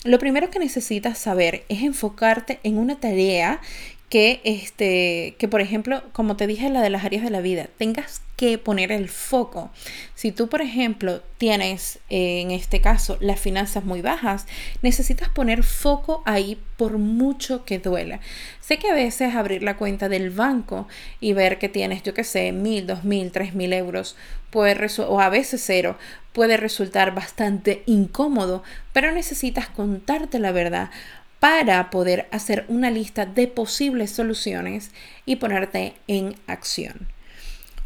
Lo 0.04 0.20
primero 0.20 0.48
que 0.48 0.60
necesitas 0.60 1.18
saber 1.18 1.64
es 1.68 1.82
enfocarte 1.82 2.60
en 2.62 2.78
una 2.78 3.00
tarea 3.00 3.60
que, 4.08 4.40
este, 4.44 5.34
que 5.38 5.48
por 5.48 5.60
ejemplo, 5.60 6.02
como 6.12 6.36
te 6.36 6.46
dije, 6.46 6.70
la 6.70 6.80
de 6.80 6.90
las 6.90 7.04
áreas 7.04 7.22
de 7.22 7.30
la 7.30 7.40
vida, 7.40 7.68
tengas 7.76 8.22
que 8.36 8.56
poner 8.56 8.92
el 8.92 9.08
foco. 9.08 9.70
Si 10.14 10.30
tú, 10.30 10.48
por 10.48 10.62
ejemplo, 10.62 11.22
tienes 11.38 11.98
eh, 12.08 12.40
en 12.40 12.52
este 12.52 12.80
caso 12.80 13.18
las 13.20 13.40
finanzas 13.40 13.84
muy 13.84 14.00
bajas, 14.00 14.46
necesitas 14.80 15.28
poner 15.28 15.64
foco 15.64 16.22
ahí 16.24 16.56
por 16.76 16.98
mucho 16.98 17.64
que 17.64 17.80
duela. 17.80 18.20
Sé 18.60 18.78
que 18.78 18.88
a 18.90 18.94
veces 18.94 19.34
abrir 19.34 19.62
la 19.62 19.76
cuenta 19.76 20.08
del 20.08 20.30
banco 20.30 20.86
y 21.20 21.32
ver 21.32 21.58
que 21.58 21.68
tienes, 21.68 22.02
yo 22.04 22.14
qué 22.14 22.24
sé, 22.24 22.52
mil, 22.52 22.86
dos 22.86 23.02
mil, 23.02 23.32
tres 23.32 23.54
mil 23.54 23.72
euros, 23.72 24.16
puede 24.50 24.88
o 25.06 25.20
a 25.20 25.28
veces 25.28 25.62
cero, 25.66 25.98
puede 26.32 26.56
resultar 26.56 27.14
bastante 27.14 27.82
incómodo, 27.86 28.62
pero 28.92 29.10
necesitas 29.10 29.68
contarte 29.68 30.38
la 30.38 30.52
verdad 30.52 30.90
para 31.40 31.90
poder 31.90 32.28
hacer 32.32 32.64
una 32.68 32.90
lista 32.90 33.26
de 33.26 33.46
posibles 33.46 34.10
soluciones 34.10 34.90
y 35.24 35.36
ponerte 35.36 35.94
en 36.06 36.34
acción. 36.46 37.08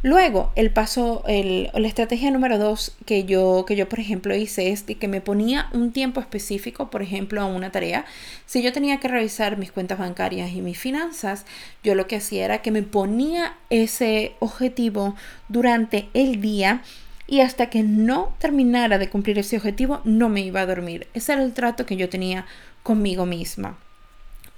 Luego, 0.04 0.50
el 0.56 0.72
paso, 0.72 1.22
la 1.28 1.86
estrategia 1.86 2.32
número 2.32 2.58
dos 2.58 2.96
que 3.06 3.22
yo, 3.22 3.64
que 3.68 3.76
yo, 3.76 3.88
por 3.88 4.00
ejemplo, 4.00 4.34
hice 4.34 4.70
es 4.70 4.82
que 4.82 5.06
me 5.06 5.20
ponía 5.20 5.68
un 5.72 5.92
tiempo 5.92 6.18
específico, 6.18 6.90
por 6.90 7.02
ejemplo, 7.02 7.40
a 7.40 7.46
una 7.46 7.70
tarea. 7.70 8.04
Si 8.44 8.62
yo 8.64 8.72
tenía 8.72 8.98
que 8.98 9.06
revisar 9.06 9.58
mis 9.58 9.70
cuentas 9.70 10.00
bancarias 10.00 10.50
y 10.50 10.60
mis 10.60 10.76
finanzas, 10.76 11.46
yo 11.84 11.94
lo 11.94 12.08
que 12.08 12.16
hacía 12.16 12.44
era 12.44 12.62
que 12.62 12.72
me 12.72 12.82
ponía 12.82 13.54
ese 13.70 14.32
objetivo 14.40 15.14
durante 15.48 16.08
el 16.14 16.40
día 16.40 16.82
y 17.28 17.40
hasta 17.40 17.70
que 17.70 17.84
no 17.84 18.34
terminara 18.40 18.98
de 18.98 19.08
cumplir 19.08 19.38
ese 19.38 19.56
objetivo, 19.56 20.00
no 20.04 20.28
me 20.28 20.40
iba 20.40 20.62
a 20.62 20.66
dormir. 20.66 21.06
Ese 21.14 21.32
era 21.32 21.44
el 21.44 21.52
trato 21.52 21.86
que 21.86 21.96
yo 21.96 22.08
tenía 22.08 22.44
conmigo 22.82 23.26
misma. 23.26 23.76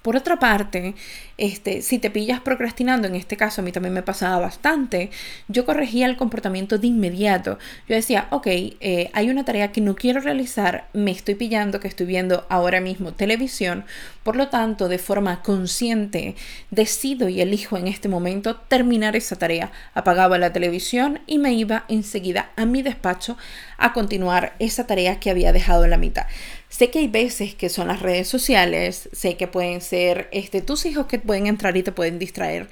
Por 0.05 0.17
otra 0.17 0.39
parte, 0.39 0.95
este, 1.39 1.81
si 1.81 1.99
te 1.99 2.11
pillas 2.11 2.39
procrastinando, 2.41 3.09
en 3.09 3.15
este 3.15 3.39
caso 3.39 3.63
a 3.63 3.65
mí 3.65 3.73
también 3.73 3.95
me 3.95 4.03
pasaba 4.03 4.39
bastante, 4.39 5.09
yo 5.49 5.65
corregía 5.65 6.05
el 6.05 6.19
comportamiento 6.19 6.77
de 6.77 6.89
inmediato. 6.89 7.59
Yo 7.89 7.95
decía, 7.95 8.29
ok, 8.31 8.47
eh, 8.47 9.11
hay 9.15 9.31
una 9.31 9.47
tarea 9.47 9.73
que 9.73 9.81
no 9.81 9.95
quiero 9.95 10.21
realizar, 10.21 10.89
me 10.93 11.11
estoy 11.11 11.37
pillando 11.37 11.81
que 11.81 11.89
estoy 11.89 12.05
viendo 12.05 12.45
ahora 12.51 12.83
mismo 12.83 13.15
televisión, 13.15 13.87
por 14.25 14.37
lo 14.37 14.49
tanto, 14.49 14.89
de 14.89 14.99
forma 14.99 15.41
consciente, 15.43 16.37
decido 16.71 17.31
y 17.31 17.41
elijo 17.41 17.79
en 17.79 17.89
este 17.89 18.11
momento 18.11 18.57
terminar 18.57 19.17
esa 19.17 19.37
tarea. 19.37 19.73
Apagaba 19.95 20.37
la 20.37 20.53
televisión 20.53 21.21
y 21.27 21.39
me 21.39 21.55
iba 21.55 21.87
enseguida 21.89 22.51
a 22.57 22.67
mi 22.67 22.83
despacho 22.83 23.39
a 23.79 23.95
continuar 23.95 24.55
esa 24.59 24.87
tarea 24.87 25.19
que 25.19 25.31
había 25.31 25.55
dejado 25.55 25.85
en 25.85 25.91
la 25.91 25.97
mitad. 25.97 26.27
Sé 26.77 26.91
que 26.91 26.99
hay 26.99 27.07
veces 27.07 27.55
que 27.55 27.69
son 27.69 27.87
las 27.87 28.03
redes 28.03 28.27
sociales, 28.27 29.09
sé 29.13 29.37
que 29.37 29.47
pueden 29.47 29.81
ser 29.81 30.29
este, 30.33 30.61
tus 30.61 30.87
hijos 30.87 31.07
que 31.07 31.21
pueden 31.21 31.47
entrar 31.47 31.77
y 31.77 31.85
te 31.85 31.93
pueden 31.93 32.19
distraer. 32.19 32.69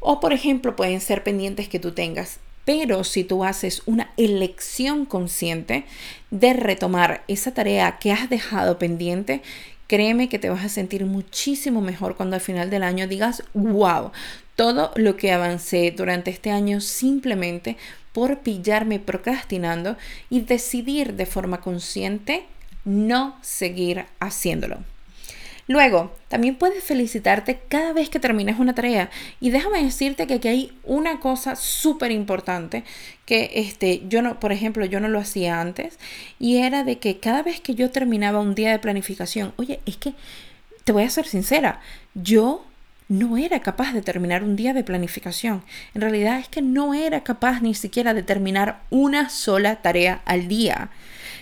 O 0.00 0.20
por 0.20 0.32
ejemplo 0.32 0.74
pueden 0.74 1.02
ser 1.02 1.22
pendientes 1.22 1.68
que 1.68 1.78
tú 1.78 1.92
tengas. 1.92 2.38
Pero 2.64 3.04
si 3.04 3.24
tú 3.24 3.44
haces 3.44 3.82
una 3.84 4.10
elección 4.16 5.04
consciente 5.04 5.84
de 6.30 6.54
retomar 6.54 7.24
esa 7.28 7.52
tarea 7.52 7.98
que 7.98 8.10
has 8.10 8.30
dejado 8.30 8.78
pendiente, 8.78 9.42
créeme 9.86 10.30
que 10.30 10.38
te 10.38 10.48
vas 10.48 10.64
a 10.64 10.70
sentir 10.70 11.04
muchísimo 11.04 11.82
mejor 11.82 12.16
cuando 12.16 12.36
al 12.36 12.42
final 12.42 12.70
del 12.70 12.84
año 12.84 13.06
digas, 13.06 13.42
wow, 13.52 14.12
todo 14.54 14.92
lo 14.96 15.18
que 15.18 15.32
avancé 15.32 15.92
durante 15.94 16.30
este 16.30 16.52
año 16.52 16.80
simplemente 16.80 17.76
por 18.14 18.38
pillarme 18.38 18.98
procrastinando 18.98 19.98
y 20.30 20.40
decidir 20.40 21.12
de 21.12 21.26
forma 21.26 21.60
consciente 21.60 22.46
no 22.86 23.36
seguir 23.42 24.06
haciéndolo. 24.20 24.78
Luego, 25.68 26.14
también 26.28 26.54
puedes 26.54 26.84
felicitarte 26.84 27.58
cada 27.68 27.92
vez 27.92 28.08
que 28.08 28.20
termines 28.20 28.60
una 28.60 28.74
tarea. 28.74 29.10
Y 29.40 29.50
déjame 29.50 29.82
decirte 29.82 30.28
que 30.28 30.34
aquí 30.34 30.48
hay 30.48 30.72
una 30.84 31.18
cosa 31.18 31.56
súper 31.56 32.12
importante 32.12 32.84
que 33.24 33.50
este, 33.54 34.02
yo 34.08 34.22
no, 34.22 34.38
por 34.38 34.52
ejemplo, 34.52 34.86
yo 34.86 35.00
no 35.00 35.08
lo 35.08 35.18
hacía 35.18 35.60
antes. 35.60 35.98
Y 36.38 36.58
era 36.58 36.84
de 36.84 36.98
que 36.98 37.18
cada 37.18 37.42
vez 37.42 37.60
que 37.60 37.74
yo 37.74 37.90
terminaba 37.90 38.40
un 38.40 38.54
día 38.54 38.70
de 38.70 38.78
planificación, 38.78 39.52
oye, 39.56 39.80
es 39.86 39.96
que, 39.96 40.14
te 40.84 40.92
voy 40.92 41.02
a 41.02 41.10
ser 41.10 41.26
sincera, 41.26 41.80
yo 42.14 42.64
no 43.08 43.36
era 43.36 43.58
capaz 43.60 43.92
de 43.92 44.02
terminar 44.02 44.44
un 44.44 44.54
día 44.54 44.72
de 44.72 44.84
planificación. 44.84 45.62
En 45.94 46.00
realidad 46.00 46.38
es 46.38 46.48
que 46.48 46.62
no 46.62 46.94
era 46.94 47.24
capaz 47.24 47.60
ni 47.60 47.74
siquiera 47.74 48.14
de 48.14 48.22
terminar 48.22 48.82
una 48.90 49.30
sola 49.30 49.76
tarea 49.82 50.22
al 50.24 50.46
día. 50.46 50.90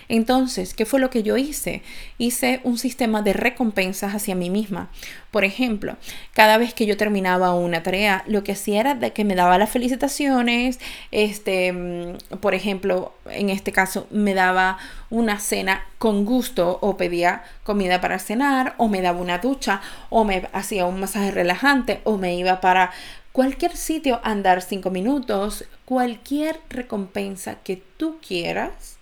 Entonces, 0.07 0.73
¿qué 0.73 0.85
fue 0.85 0.99
lo 0.99 1.09
que 1.09 1.23
yo 1.23 1.37
hice? 1.37 1.81
Hice 2.17 2.61
un 2.63 2.77
sistema 2.77 3.21
de 3.21 3.33
recompensas 3.33 4.13
hacia 4.13 4.35
mí 4.35 4.49
misma. 4.49 4.89
Por 5.31 5.43
ejemplo, 5.43 5.97
cada 6.33 6.57
vez 6.57 6.73
que 6.73 6.85
yo 6.85 6.97
terminaba 6.97 7.53
una 7.53 7.83
tarea, 7.83 8.23
lo 8.27 8.43
que 8.43 8.53
hacía 8.53 8.79
era 8.79 8.95
de 8.95 9.11
que 9.11 9.25
me 9.25 9.35
daba 9.35 9.57
las 9.57 9.69
felicitaciones, 9.69 10.79
este, 11.11 11.73
mm, 11.73 12.37
por 12.39 12.53
ejemplo, 12.53 13.13
en 13.29 13.49
este 13.49 13.71
caso 13.71 14.07
me 14.11 14.33
daba 14.33 14.77
una 15.09 15.39
cena 15.39 15.85
con 15.97 16.25
gusto 16.25 16.79
o 16.81 16.97
pedía 16.97 17.43
comida 17.63 18.01
para 18.01 18.19
cenar 18.19 18.75
o 18.77 18.87
me 18.87 19.01
daba 19.01 19.19
una 19.19 19.39
ducha 19.39 19.81
o 20.09 20.23
me 20.23 20.47
hacía 20.53 20.85
un 20.85 20.99
masaje 20.99 21.31
relajante 21.31 22.01
o 22.03 22.17
me 22.17 22.35
iba 22.35 22.61
para 22.61 22.91
cualquier 23.31 23.75
sitio 23.75 24.21
andar 24.23 24.61
cinco 24.61 24.91
minutos, 24.91 25.65
cualquier 25.83 26.59
recompensa 26.69 27.55
que 27.63 27.81
tú 27.97 28.17
quieras 28.25 28.97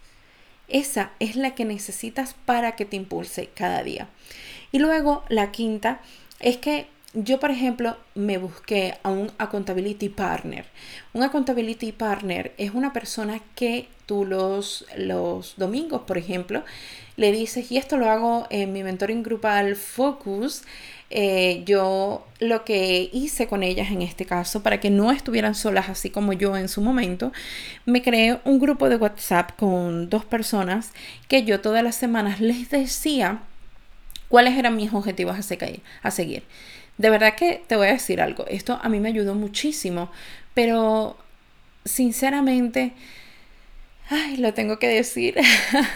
esa 0.68 1.12
es 1.20 1.36
la 1.36 1.56
que 1.56 1.66
necesitas 1.66 2.36
para 2.46 2.76
que 2.76 2.86
te 2.86 2.96
impulse 2.96 3.50
cada 3.54 3.84
día. 3.84 4.08
Y 4.72 4.80
luego 4.80 5.24
la 5.30 5.52
quinta 5.52 6.02
es 6.40 6.58
que 6.58 6.88
yo, 7.14 7.40
por 7.40 7.52
ejemplo, 7.52 7.96
me 8.16 8.40
busqué 8.40 8.96
a 9.04 9.10
un 9.10 9.32
accountability 9.38 10.10
partner. 10.10 10.66
Un 11.14 11.22
accountability 11.22 11.92
partner 11.92 12.54
es 12.58 12.74
una 12.74 12.92
persona 12.92 13.40
que 13.56 13.88
tú 14.08 14.26
los, 14.26 14.86
los 14.98 15.54
domingos, 15.58 16.02
por 16.02 16.18
ejemplo, 16.18 16.64
le 17.16 17.32
dices, 17.32 17.72
y 17.72 17.78
esto 17.78 17.98
lo 17.98 18.10
hago 18.10 18.48
en 18.50 18.74
mi 18.74 18.84
mentoring 18.84 19.22
grupal 19.22 19.76
Focus, 19.76 20.64
eh, 21.16 21.62
yo 21.68 22.26
lo 22.40 22.66
que 22.66 23.08
hice 23.14 23.46
con 23.46 23.62
ellas 23.62 23.92
en 23.92 24.02
este 24.02 24.26
caso, 24.26 24.64
para 24.64 24.80
que 24.80 24.90
no 24.90 25.12
estuvieran 25.12 25.54
solas 25.54 25.88
así 25.88 26.10
como 26.10 26.34
yo 26.34 26.58
en 26.58 26.68
su 26.68 26.82
momento, 26.82 27.32
me 27.86 28.02
creé 28.02 28.40
un 28.46 28.58
grupo 28.58 28.90
de 28.90 28.96
WhatsApp 28.96 29.52
con 29.56 30.10
dos 30.10 30.26
personas 30.26 30.92
que 31.28 31.44
yo 31.44 31.62
todas 31.62 31.84
las 31.84 31.96
semanas 31.96 32.42
les 32.42 32.72
decía 32.72 33.44
cuáles 34.28 34.58
eran 34.58 34.76
mis 34.76 34.92
objetivos 34.92 35.38
a 35.38 35.44
seguir. 35.44 35.82
A 36.02 36.10
seguir. 36.10 36.42
De 36.98 37.12
verdad 37.12 37.36
que 37.36 37.62
te 37.68 37.76
voy 37.76 37.90
a 37.90 37.94
decir 37.94 38.20
algo, 38.20 38.48
esto 38.48 38.80
a 38.82 38.90
mí 38.90 39.00
me 39.00 39.10
ayudó 39.10 39.36
muchísimo, 39.36 40.10
pero 40.56 41.16
sinceramente 41.86 42.94
ay, 44.10 44.38
lo 44.38 44.54
tengo 44.54 44.80
que 44.80 44.88
decir. 44.88 45.36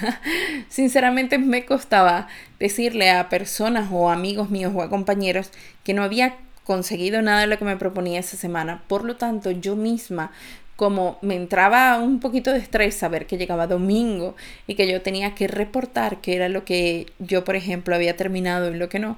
Sinceramente 0.70 1.38
me 1.38 1.66
costaba 1.66 2.28
decirle 2.60 3.10
a 3.12 3.30
personas 3.30 3.90
o 3.92 4.10
amigos 4.10 4.50
míos 4.50 4.74
o 4.76 4.82
a 4.82 4.90
compañeros 4.90 5.52
que 5.84 5.94
no 5.94 6.04
había 6.04 6.38
conseguido 6.64 7.22
nada 7.22 7.42
de 7.42 7.48
lo 7.48 7.58
que 7.58 7.66
me 7.66 7.78
proponía 7.78 8.20
esa 8.20 8.38
semana. 8.38 8.84
Por 8.88 9.06
lo 9.06 9.16
tanto, 9.16 9.52
yo 9.52 9.76
misma 9.76 10.32
como 10.78 11.18
me 11.24 11.36
entraba 11.36 11.98
un 11.98 12.20
poquito 12.20 12.54
de 12.54 12.60
estrés 12.60 12.96
saber 12.96 13.26
que 13.26 13.38
llegaba 13.38 13.66
domingo 13.66 14.36
y 14.68 14.76
que 14.76 14.88
yo 14.88 15.02
tenía 15.02 15.34
que 15.34 15.48
reportar 15.48 16.22
qué 16.22 16.36
era 16.36 16.50
lo 16.50 16.66
que 16.66 17.08
yo, 17.18 17.44
por 17.44 17.56
ejemplo, 17.56 17.96
había 17.96 18.16
terminado 18.16 18.70
y 18.70 18.78
lo 18.78 18.88
que 18.88 19.00
no, 19.00 19.18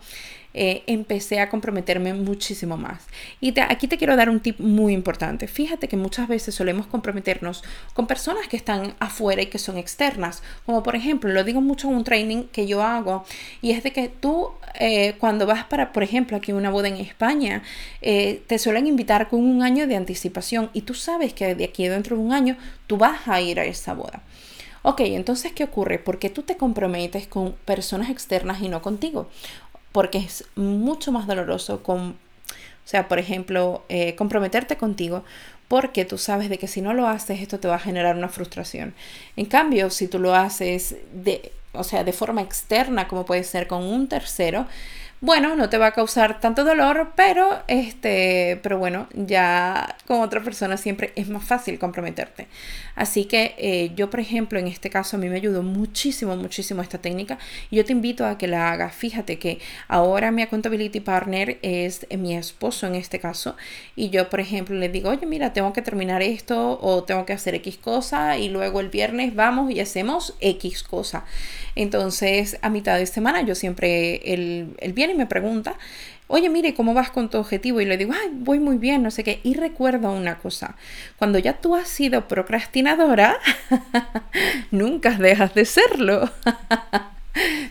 eh, 0.53 0.83
empecé 0.87 1.39
a 1.39 1.49
comprometerme 1.49 2.13
muchísimo 2.13 2.75
más. 2.75 3.05
Y 3.39 3.57
aquí 3.59 3.87
te 3.87 3.97
quiero 3.97 4.15
dar 4.15 4.29
un 4.29 4.39
tip 4.39 4.59
muy 4.59 4.93
importante. 4.93 5.47
Fíjate 5.47 5.87
que 5.87 5.97
muchas 5.97 6.27
veces 6.27 6.55
solemos 6.55 6.87
comprometernos 6.87 7.63
con 7.93 8.07
personas 8.07 8.47
que 8.47 8.57
están 8.57 8.95
afuera 8.99 9.41
y 9.41 9.47
que 9.47 9.59
son 9.59 9.77
externas. 9.77 10.41
Como 10.65 10.81
por 10.81 10.95
ejemplo, 10.95 11.31
lo 11.31 11.43
digo 11.43 11.61
mucho 11.61 11.89
en 11.89 11.95
un 11.95 12.03
training 12.03 12.43
que 12.45 12.65
yo 12.65 12.81
hago 12.81 13.25
y 13.61 13.71
es 13.71 13.83
de 13.83 13.91
que 13.91 14.09
tú 14.09 14.49
eh, 14.75 15.15
cuando 15.19 15.45
vas 15.45 15.65
para, 15.65 15.91
por 15.91 16.03
ejemplo, 16.03 16.37
aquí 16.37 16.51
una 16.51 16.69
boda 16.69 16.87
en 16.87 16.97
España, 16.97 17.63
eh, 18.01 18.41
te 18.47 18.57
suelen 18.59 18.87
invitar 18.87 19.29
con 19.29 19.41
un 19.41 19.61
año 19.61 19.87
de 19.87 19.95
anticipación 19.95 20.69
y 20.73 20.81
tú 20.81 20.93
sabes 20.93 21.33
que 21.33 21.55
de 21.55 21.65
aquí 21.65 21.87
dentro 21.87 22.15
de 22.15 22.23
un 22.23 22.33
año 22.33 22.57
tú 22.87 22.97
vas 22.97 23.27
a 23.27 23.41
ir 23.41 23.59
a 23.59 23.65
esa 23.65 23.93
boda. 23.93 24.23
Ok, 24.81 25.01
entonces, 25.01 25.51
¿qué 25.51 25.65
ocurre? 25.65 25.99
Porque 25.99 26.29
tú 26.29 26.43
te 26.43 26.55
comprometes 26.55 27.27
con 27.27 27.53
personas 27.65 28.09
externas 28.09 28.61
y 28.61 28.69
no 28.69 28.81
contigo 28.81 29.27
porque 29.91 30.19
es 30.19 30.45
mucho 30.55 31.11
más 31.11 31.27
doloroso 31.27 31.83
con, 31.83 32.09
o 32.09 32.85
sea, 32.85 33.07
por 33.07 33.19
ejemplo, 33.19 33.83
eh, 33.89 34.15
comprometerte 34.15 34.77
contigo 34.77 35.23
porque 35.67 36.03
tú 36.03 36.17
sabes 36.17 36.49
de 36.49 36.57
que 36.57 36.67
si 36.67 36.81
no 36.81 36.93
lo 36.93 37.07
haces 37.07 37.41
esto 37.41 37.59
te 37.59 37.67
va 37.67 37.75
a 37.75 37.79
generar 37.79 38.15
una 38.17 38.27
frustración. 38.27 38.93
En 39.35 39.45
cambio, 39.45 39.89
si 39.91 40.07
tú 40.07 40.19
lo 40.19 40.33
haces 40.33 40.95
de, 41.13 41.51
o 41.73 41.83
sea, 41.83 42.03
de 42.03 42.11
forma 42.11 42.41
externa, 42.41 43.07
como 43.07 43.25
puede 43.25 43.43
ser 43.43 43.67
con 43.67 43.83
un 43.83 44.07
tercero, 44.07 44.65
bueno, 45.21 45.55
no 45.57 45.69
te 45.69 45.77
va 45.77 45.87
a 45.87 45.91
causar 45.91 46.39
tanto 46.39 46.63
dolor, 46.63 47.11
pero 47.15 47.61
este, 47.67 48.59
pero 48.63 48.77
bueno, 48.77 49.07
ya 49.13 49.97
con 50.07 50.21
otra 50.21 50.41
persona 50.41 50.77
siempre 50.77 51.11
es 51.15 51.27
más 51.27 51.43
fácil 51.43 51.77
comprometerte. 51.77 52.47
Así 52.95 53.25
que 53.25 53.53
eh, 53.57 53.91
yo, 53.95 54.09
por 54.09 54.21
ejemplo, 54.21 54.59
en 54.59 54.67
este 54.67 54.89
caso 54.89 55.17
a 55.17 55.19
mí 55.19 55.27
me 55.27 55.35
ayudó 55.35 55.61
muchísimo, 55.61 56.35
muchísimo 56.37 56.81
esta 56.81 56.97
técnica 56.97 57.37
yo 57.71 57.85
te 57.85 57.91
invito 57.91 58.25
a 58.25 58.37
que 58.37 58.47
la 58.47 58.71
hagas. 58.71 58.95
Fíjate 58.95 59.37
que 59.39 59.59
ahora 59.87 60.31
mi 60.31 60.41
accountability 60.41 60.99
partner 60.99 61.59
es 61.61 62.07
mi 62.17 62.35
esposo 62.35 62.87
en 62.87 62.95
este 62.95 63.19
caso 63.19 63.55
y 63.95 64.09
yo, 64.09 64.29
por 64.29 64.39
ejemplo, 64.39 64.75
le 64.75 64.89
digo, 64.89 65.09
oye, 65.09 65.25
mira, 65.25 65.53
tengo 65.53 65.73
que 65.73 65.81
terminar 65.81 66.21
esto 66.21 66.79
o 66.81 67.03
tengo 67.03 67.25
que 67.25 67.33
hacer 67.33 67.55
X 67.55 67.77
cosa 67.77 68.37
y 68.37 68.49
luego 68.49 68.79
el 68.79 68.89
viernes 68.89 69.35
vamos 69.35 69.71
y 69.71 69.79
hacemos 69.79 70.35
X 70.39 70.83
cosa. 70.83 71.25
Entonces, 71.75 72.57
a 72.61 72.69
mitad 72.69 72.97
de 72.97 73.05
semana 73.05 73.41
yo 73.41 73.55
siempre, 73.55 74.33
el, 74.33 74.75
el 74.79 74.93
viernes 74.93 75.08
y 75.09 75.15
me 75.15 75.25
pregunta, 75.25 75.75
oye, 76.27 76.49
mire, 76.49 76.73
¿cómo 76.73 76.93
vas 76.93 77.09
con 77.09 77.29
tu 77.29 77.37
objetivo? 77.37 77.81
Y 77.81 77.85
le 77.85 77.97
digo, 77.97 78.13
ay, 78.13 78.29
voy 78.31 78.59
muy 78.59 78.77
bien, 78.77 79.03
no 79.03 79.11
sé 79.11 79.23
qué. 79.23 79.39
Y 79.43 79.55
recuerda 79.55 80.09
una 80.09 80.37
cosa, 80.37 80.75
cuando 81.17 81.39
ya 81.39 81.53
tú 81.53 81.75
has 81.75 81.89
sido 81.89 82.27
procrastinadora, 82.27 83.37
nunca 84.71 85.11
dejas 85.11 85.53
de 85.55 85.65
serlo. 85.65 86.29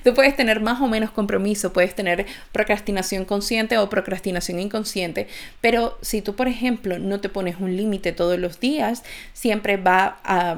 Tú 0.05 0.15
puedes 0.15 0.37
tener 0.37 0.61
más 0.61 0.81
o 0.81 0.87
menos 0.87 1.11
compromiso, 1.11 1.73
puedes 1.73 1.95
tener 1.95 2.27
procrastinación 2.53 3.25
consciente 3.25 3.77
o 3.77 3.91
procrastinación 3.91 4.61
inconsciente, 4.61 5.29
pero 5.61 5.99
si 6.01 6.23
tú, 6.23 6.35
por 6.37 6.49
ejemplo, 6.49 6.99
no 6.99 7.21
te 7.21 7.29
pones 7.29 7.57
un 7.59 7.77
límite 7.77 8.13
todos 8.13 8.39
los 8.39 8.61
días, 8.61 9.03
siempre 9.33 9.77
va 9.77 10.19
a, 10.25 10.57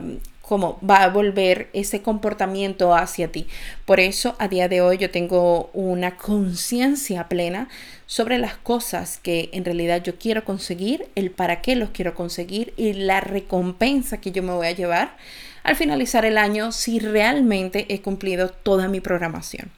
como 0.51 0.81
va 0.81 1.05
a 1.05 1.11
volver 1.11 1.71
ese 1.75 2.03
comportamiento 2.03 2.93
hacia 2.93 3.31
ti. 3.31 3.47
Por 3.85 4.01
eso 4.01 4.35
a 4.41 4.49
día 4.49 4.67
de 4.67 4.81
hoy 4.81 4.99
yo 4.99 5.09
tengo 5.09 5.71
una 5.75 6.17
conciencia 6.17 7.29
plena 7.29 7.69
sobre 8.07 8.37
las 8.37 8.57
cosas 8.57 9.21
que 9.23 9.51
en 9.53 9.65
realidad 9.65 10.03
yo 10.03 10.19
quiero 10.19 10.45
conseguir, 10.45 11.07
el 11.15 11.31
para 11.31 11.63
qué 11.63 11.77
los 11.77 11.91
quiero 11.91 12.17
conseguir 12.17 12.75
y 12.77 12.95
la 12.95 13.21
recompensa 13.21 14.21
que 14.21 14.33
yo 14.33 14.43
me 14.43 14.53
voy 14.53 14.67
a 14.67 14.73
llevar 14.73 15.17
al 15.63 15.77
finalizar 15.77 16.25
el 16.25 16.37
año 16.37 16.73
si 16.73 16.99
realmente 16.99 17.87
he 17.89 18.03
cumplido 18.03 18.49
toda 18.49 18.89
mi 18.89 18.99
programación. 19.01 19.71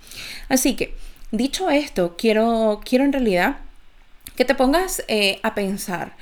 Así 0.49 0.75
que, 0.75 0.95
dicho 1.33 1.69
esto, 1.69 2.15
quiero, 2.17 2.81
quiero 2.83 3.05
en 3.05 3.13
realidad 3.13 3.59
que 4.37 4.47
te 4.47 4.55
pongas 4.55 5.05
eh, 5.09 5.39
a 5.43 5.55
pensar 5.55 6.17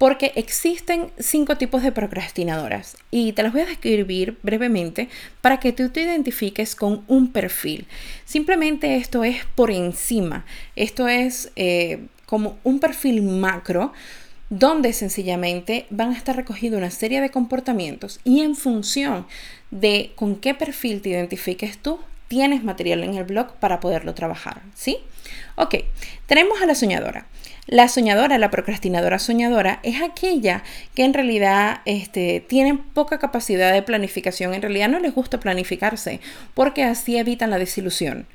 porque 0.00 0.32
existen 0.34 1.10
cinco 1.18 1.58
tipos 1.58 1.82
de 1.82 1.92
procrastinadoras 1.92 2.96
y 3.10 3.34
te 3.34 3.42
las 3.42 3.52
voy 3.52 3.60
a 3.60 3.66
describir 3.66 4.38
brevemente 4.42 5.10
para 5.42 5.60
que 5.60 5.74
tú 5.74 5.90
te 5.90 6.00
identifiques 6.00 6.74
con 6.74 7.04
un 7.06 7.30
perfil. 7.30 7.86
Simplemente 8.24 8.96
esto 8.96 9.24
es 9.24 9.44
por 9.54 9.70
encima, 9.70 10.46
esto 10.74 11.06
es 11.06 11.52
eh, 11.54 12.06
como 12.24 12.56
un 12.64 12.80
perfil 12.80 13.20
macro 13.20 13.92
donde 14.48 14.94
sencillamente 14.94 15.84
van 15.90 16.12
a 16.12 16.16
estar 16.16 16.34
recogidos 16.34 16.78
una 16.78 16.90
serie 16.90 17.20
de 17.20 17.28
comportamientos 17.28 18.20
y 18.24 18.40
en 18.40 18.56
función 18.56 19.26
de 19.70 20.12
con 20.14 20.36
qué 20.36 20.54
perfil 20.54 21.02
te 21.02 21.10
identifiques 21.10 21.76
tú, 21.76 21.98
tienes 22.26 22.64
material 22.64 23.04
en 23.04 23.16
el 23.16 23.24
blog 23.24 23.52
para 23.56 23.80
poderlo 23.80 24.14
trabajar, 24.14 24.62
¿sí? 24.74 24.96
Ok, 25.56 25.74
tenemos 26.26 26.62
a 26.62 26.66
la 26.66 26.74
soñadora. 26.74 27.26
La 27.70 27.86
soñadora, 27.86 28.36
la 28.36 28.50
procrastinadora 28.50 29.20
soñadora, 29.20 29.78
es 29.84 30.02
aquella 30.02 30.64
que 30.96 31.04
en 31.04 31.14
realidad 31.14 31.82
este, 31.84 32.40
tiene 32.40 32.76
poca 32.76 33.20
capacidad 33.20 33.72
de 33.72 33.80
planificación. 33.80 34.54
En 34.54 34.62
realidad 34.62 34.88
no 34.88 34.98
les 34.98 35.14
gusta 35.14 35.38
planificarse 35.38 36.18
porque 36.54 36.82
así 36.82 37.16
evitan 37.16 37.50
la 37.50 37.60
desilusión. 37.60 38.26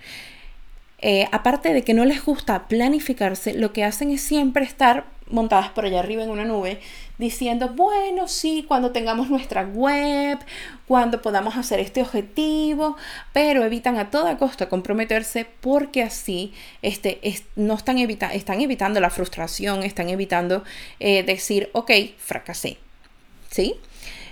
Eh, 0.99 1.27
aparte 1.33 1.73
de 1.73 1.83
que 1.83 1.93
no 1.93 2.05
les 2.05 2.23
gusta 2.23 2.69
planificarse, 2.69 3.53
lo 3.55 3.73
que 3.73 3.83
hacen 3.83 4.09
es 4.09 4.21
siempre 4.21 4.63
estar 4.63 5.03
montadas 5.27 5.67
por 5.67 5.83
allá 5.83 5.99
arriba 5.99 6.23
en 6.23 6.29
una 6.29 6.45
nube, 6.45 6.79
diciendo, 7.17 7.69
bueno, 7.69 8.27
sí, 8.27 8.65
cuando 8.67 8.91
tengamos 8.91 9.29
nuestra 9.29 9.63
web, 9.63 10.39
cuando 10.87 11.21
podamos 11.21 11.55
hacer 11.57 11.79
este 11.79 12.01
objetivo, 12.01 12.97
pero 13.33 13.63
evitan 13.63 13.97
a 13.97 14.09
toda 14.09 14.37
costa 14.37 14.69
comprometerse 14.69 15.47
porque 15.61 16.03
así 16.03 16.53
este, 16.81 17.19
no 17.55 17.75
están, 17.75 17.97
evita 17.97 18.33
están 18.33 18.61
evitando 18.61 18.99
la 18.99 19.09
frustración, 19.09 19.83
están 19.83 20.09
evitando 20.09 20.63
eh, 20.99 21.23
decir, 21.23 21.69
ok, 21.73 21.91
fracasé. 22.17 22.77
¿Sí? 23.49 23.75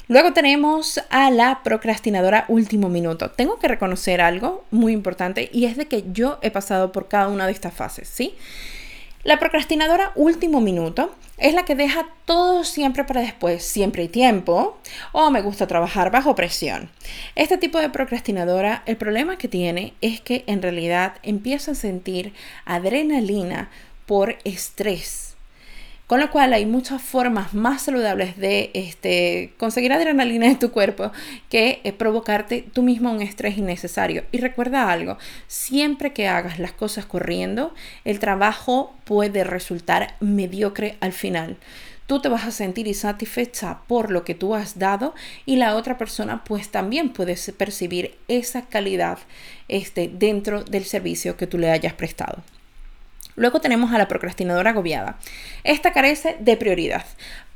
Luego 0.10 0.34
tenemos 0.34 1.02
a 1.10 1.32
la 1.32 1.62
procrastinadora 1.64 2.44
último 2.50 2.90
minuto. 2.90 3.32
Tengo 3.32 3.58
que 3.58 3.70
reconocer 3.70 4.20
algo 4.20 4.66
muy 4.70 4.92
importante 4.92 5.50
y 5.54 5.66
es 5.66 5.78
de 5.78 5.88
que 5.88 6.04
yo 6.12 6.40
he 6.42 6.52
pasado 6.52 6.92
por 6.92 7.08
cada 7.08 7.30
una 7.30 7.46
de 7.46 7.54
estas 7.54 7.74
fases, 7.74 8.10
¿sí? 8.10 8.36
La 9.24 9.40
procrastinadora 9.40 10.12
último 10.16 10.60
minuto 10.60 11.16
es 11.38 11.54
la 11.54 11.64
que 11.64 11.76
deja 11.76 12.08
todo 12.26 12.66
siempre 12.66 13.06
para 13.06 13.22
después, 13.22 13.64
siempre 13.64 14.02
hay 14.02 14.08
tiempo, 14.10 14.78
o 15.14 15.32
me 15.32 15.42
gusta 15.42 15.66
trabajar 15.66 16.12
bajo 16.12 16.36
presión. 16.36 16.90
Este 17.36 17.58
tipo 17.58 17.80
de 17.80 17.90
procrastinadora, 17.90 18.84
el 18.86 18.98
problema 18.98 19.38
que 19.38 19.48
tiene 19.48 19.94
es 20.02 20.20
que 20.20 20.44
en 20.48 20.62
realidad 20.62 21.14
empieza 21.24 21.72
a 21.72 21.76
sentir 21.76 22.34
adrenalina 22.66 23.70
por 24.06 24.36
estrés 24.44 25.33
con 26.14 26.20
lo 26.20 26.30
cual 26.30 26.54
hay 26.54 26.68
muchas 26.68 27.02
formas 27.02 27.56
más 27.56 27.82
saludables 27.82 28.38
de 28.38 28.70
este, 28.76 29.56
conseguir 29.58 29.92
adrenalina 29.94 30.46
en 30.46 30.60
tu 30.60 30.70
cuerpo 30.70 31.12
que 31.50 31.82
eh, 31.84 31.92
provocarte 31.92 32.64
tú 32.72 32.84
mismo 32.84 33.12
un 33.12 33.24
estrés 33.24 33.58
innecesario. 33.58 34.24
Y 34.32 34.38
recuerda 34.38 34.92
algo, 34.92 35.18
siempre 35.48 36.14
que 36.14 36.28
hagas 36.28 36.60
las 36.60 36.72
cosas 36.72 37.08
corriendo, 37.08 37.74
el 38.06 38.20
trabajo 38.20 38.94
puede 39.06 39.44
resultar 39.44 40.14
mediocre 40.20 40.98
al 41.00 41.14
final 41.14 41.58
tú 42.06 42.22
te 42.22 42.30
vas 42.30 42.44
a 42.44 42.52
sentir 42.52 42.86
insatisfecha 42.86 43.80
por 43.88 44.12
lo 44.12 44.24
que 44.24 44.36
tú 44.36 44.54
has 44.54 44.78
dado 44.78 45.16
y 45.48 45.56
la 45.56 45.76
otra 45.76 45.98
persona 45.98 46.44
pues 46.44 46.70
también 46.70 47.10
puede 47.10 47.36
percibir 47.58 48.20
esa 48.28 48.68
calidad 48.68 49.18
este, 49.68 50.12
dentro 50.14 50.64
del 50.64 50.84
servicio 50.84 51.38
que 51.38 51.48
tú 51.48 51.58
le 51.58 51.72
hayas 51.72 51.94
prestado. 51.94 52.44
Luego 53.36 53.62
tenemos 53.62 53.92
a 53.94 53.98
la 53.98 54.08
procrastinadora 54.08 54.72
agobiada. 54.72 55.18
Esta 55.64 55.92
carece 55.92 56.38
de 56.40 56.58
prioridad. 56.58 57.06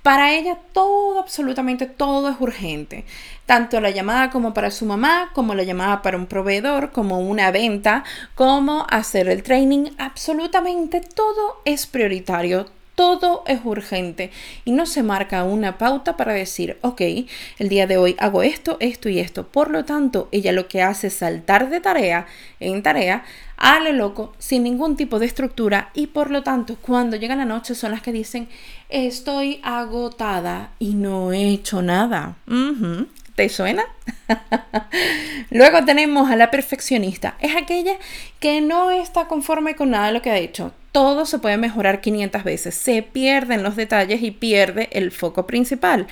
Para 0.08 0.34
ella 0.34 0.58
todo, 0.72 1.20
absolutamente 1.20 1.86
todo 1.86 2.30
es 2.30 2.38
urgente. 2.40 3.04
Tanto 3.46 3.82
la 3.82 3.90
llamada 3.90 4.30
como 4.30 4.54
para 4.54 4.72
su 4.72 4.86
mamá, 4.86 5.32
como 5.34 5.54
la 5.54 5.64
llamada 5.64 6.02
para 6.02 6.18
un 6.18 6.28
proveedor, 6.28 6.92
como 6.92 7.20
una 7.20 7.52
venta, 7.52 8.06
como 8.34 8.88
hacer 8.90 9.28
el 9.28 9.44
training. 9.44 9.90
Absolutamente 9.98 11.02
todo 11.02 11.62
es 11.66 11.88
prioritario 11.88 12.68
todo 12.98 13.44
es 13.46 13.60
urgente 13.64 14.32
y 14.66 14.72
no 14.72 14.88
se 14.88 15.04
marca 15.04 15.44
una 15.44 15.78
pauta 15.78 16.18
para 16.18 16.34
decir, 16.34 16.80
ok, 16.82 17.02
el 17.60 17.70
día 17.70 17.86
de 17.86 17.98
hoy 17.98 18.16
hago 18.18 18.42
esto, 18.42 18.78
esto 18.80 19.08
y 19.08 19.20
esto. 19.20 19.48
Por 19.48 19.70
lo 19.70 19.86
tanto, 19.86 20.30
ella 20.32 20.52
lo 20.52 20.68
que 20.68 20.82
hace 20.82 21.08
es 21.08 21.14
saltar 21.14 21.70
de 21.70 21.80
tarea 21.80 22.26
en 22.60 22.82
tarea 22.82 23.24
a 23.56 23.80
lo 23.80 23.92
loco, 23.92 24.34
sin 24.40 24.64
ningún 24.64 24.96
tipo 24.96 25.20
de 25.20 25.28
estructura 25.28 25.92
y 25.94 26.08
por 26.08 26.32
lo 26.32 26.42
tanto, 26.42 26.76
cuando 26.82 27.18
llega 27.18 27.36
la 27.36 27.46
noche 27.46 27.76
son 27.76 27.92
las 27.92 28.02
que 28.02 28.12
dicen, 28.12 28.50
estoy 28.90 29.60
agotada 29.62 30.72
y 30.80 30.96
no 30.96 31.32
he 31.34 31.50
hecho 31.50 31.84
nada. 31.84 32.38
¿Te 33.36 33.48
suena? 33.50 33.84
Luego 35.50 35.86
tenemos 35.86 36.30
a 36.30 36.36
la 36.36 36.52
perfeccionista. 36.52 37.36
Es 37.40 37.56
aquella 37.56 37.98
que 38.40 38.62
no 38.62 38.92
está 38.92 39.28
conforme 39.28 39.76
con 39.76 39.92
nada 39.92 40.08
de 40.08 40.14
lo 40.14 40.22
que 40.22 40.32
ha 40.32 40.38
hecho. 40.38 40.74
Todo 40.92 41.26
se 41.26 41.40
puede 41.40 41.58
mejorar 41.58 42.02
500 42.02 42.44
veces. 42.44 42.76
Se 42.76 43.02
pierden 43.02 43.64
los 43.64 43.76
detalles 43.76 44.22
y 44.22 44.32
pierde 44.32 44.90
el 44.92 45.12
foco 45.12 45.48
principal. 45.48 46.08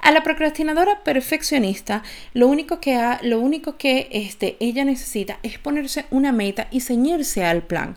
A 0.00 0.12
la 0.12 0.22
procrastinadora 0.22 1.02
perfeccionista, 1.02 2.02
lo 2.32 2.46
único 2.46 2.80
que, 2.80 2.94
ha, 2.94 3.18
lo 3.22 3.40
único 3.40 3.76
que 3.76 4.08
este, 4.12 4.56
ella 4.60 4.84
necesita 4.84 5.38
es 5.42 5.58
ponerse 5.58 6.06
una 6.10 6.30
meta 6.30 6.68
y 6.70 6.80
ceñirse 6.80 7.44
al 7.44 7.62
plan 7.62 7.96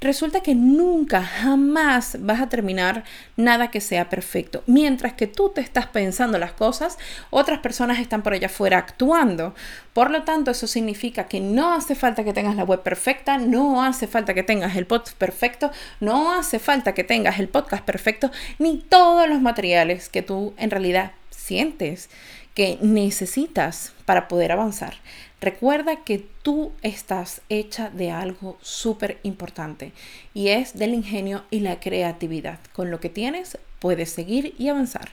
resulta 0.00 0.40
que 0.40 0.54
nunca, 0.54 1.22
jamás 1.22 2.16
vas 2.20 2.40
a 2.40 2.48
terminar 2.48 3.04
nada 3.36 3.70
que 3.70 3.80
sea 3.80 4.08
perfecto. 4.08 4.62
Mientras 4.66 5.12
que 5.12 5.26
tú 5.26 5.50
te 5.50 5.60
estás 5.60 5.86
pensando 5.86 6.38
las 6.38 6.52
cosas, 6.52 6.98
otras 7.30 7.58
personas 7.58 7.98
están 7.98 8.22
por 8.22 8.32
allá 8.32 8.46
afuera 8.46 8.78
actuando. 8.78 9.54
Por 9.92 10.10
lo 10.10 10.22
tanto, 10.22 10.50
eso 10.50 10.66
significa 10.66 11.24
que 11.24 11.40
no 11.40 11.74
hace 11.74 11.94
falta 11.94 12.24
que 12.24 12.32
tengas 12.32 12.56
la 12.56 12.64
web 12.64 12.82
perfecta, 12.82 13.38
no 13.38 13.82
hace 13.82 14.06
falta 14.06 14.34
que 14.34 14.42
tengas 14.42 14.76
el 14.76 14.86
podcast 14.86 15.16
perfecto, 15.16 15.70
no 16.00 16.32
hace 16.32 16.58
falta 16.58 16.94
que 16.94 17.04
tengas 17.04 17.38
el 17.38 17.48
podcast 17.48 17.84
perfecto, 17.84 18.30
ni 18.58 18.78
todos 18.78 19.28
los 19.28 19.40
materiales 19.40 20.08
que 20.08 20.22
tú 20.22 20.54
en 20.56 20.70
realidad 20.70 21.12
sientes 21.30 22.08
que 22.54 22.78
necesitas 22.80 23.92
para 24.04 24.28
poder 24.28 24.52
avanzar. 24.52 24.94
Recuerda 25.40 25.96
que 25.96 26.26
tú 26.42 26.72
estás 26.82 27.40
hecha 27.48 27.88
de 27.90 28.10
algo 28.10 28.58
súper 28.60 29.18
importante 29.22 29.92
y 30.34 30.48
es 30.48 30.78
del 30.78 30.94
ingenio 30.94 31.44
y 31.50 31.60
la 31.60 31.80
creatividad. 31.80 32.60
Con 32.72 32.90
lo 32.90 33.00
que 33.00 33.08
tienes 33.08 33.58
puedes 33.80 34.10
seguir 34.10 34.54
y 34.58 34.68
avanzar. 34.68 35.08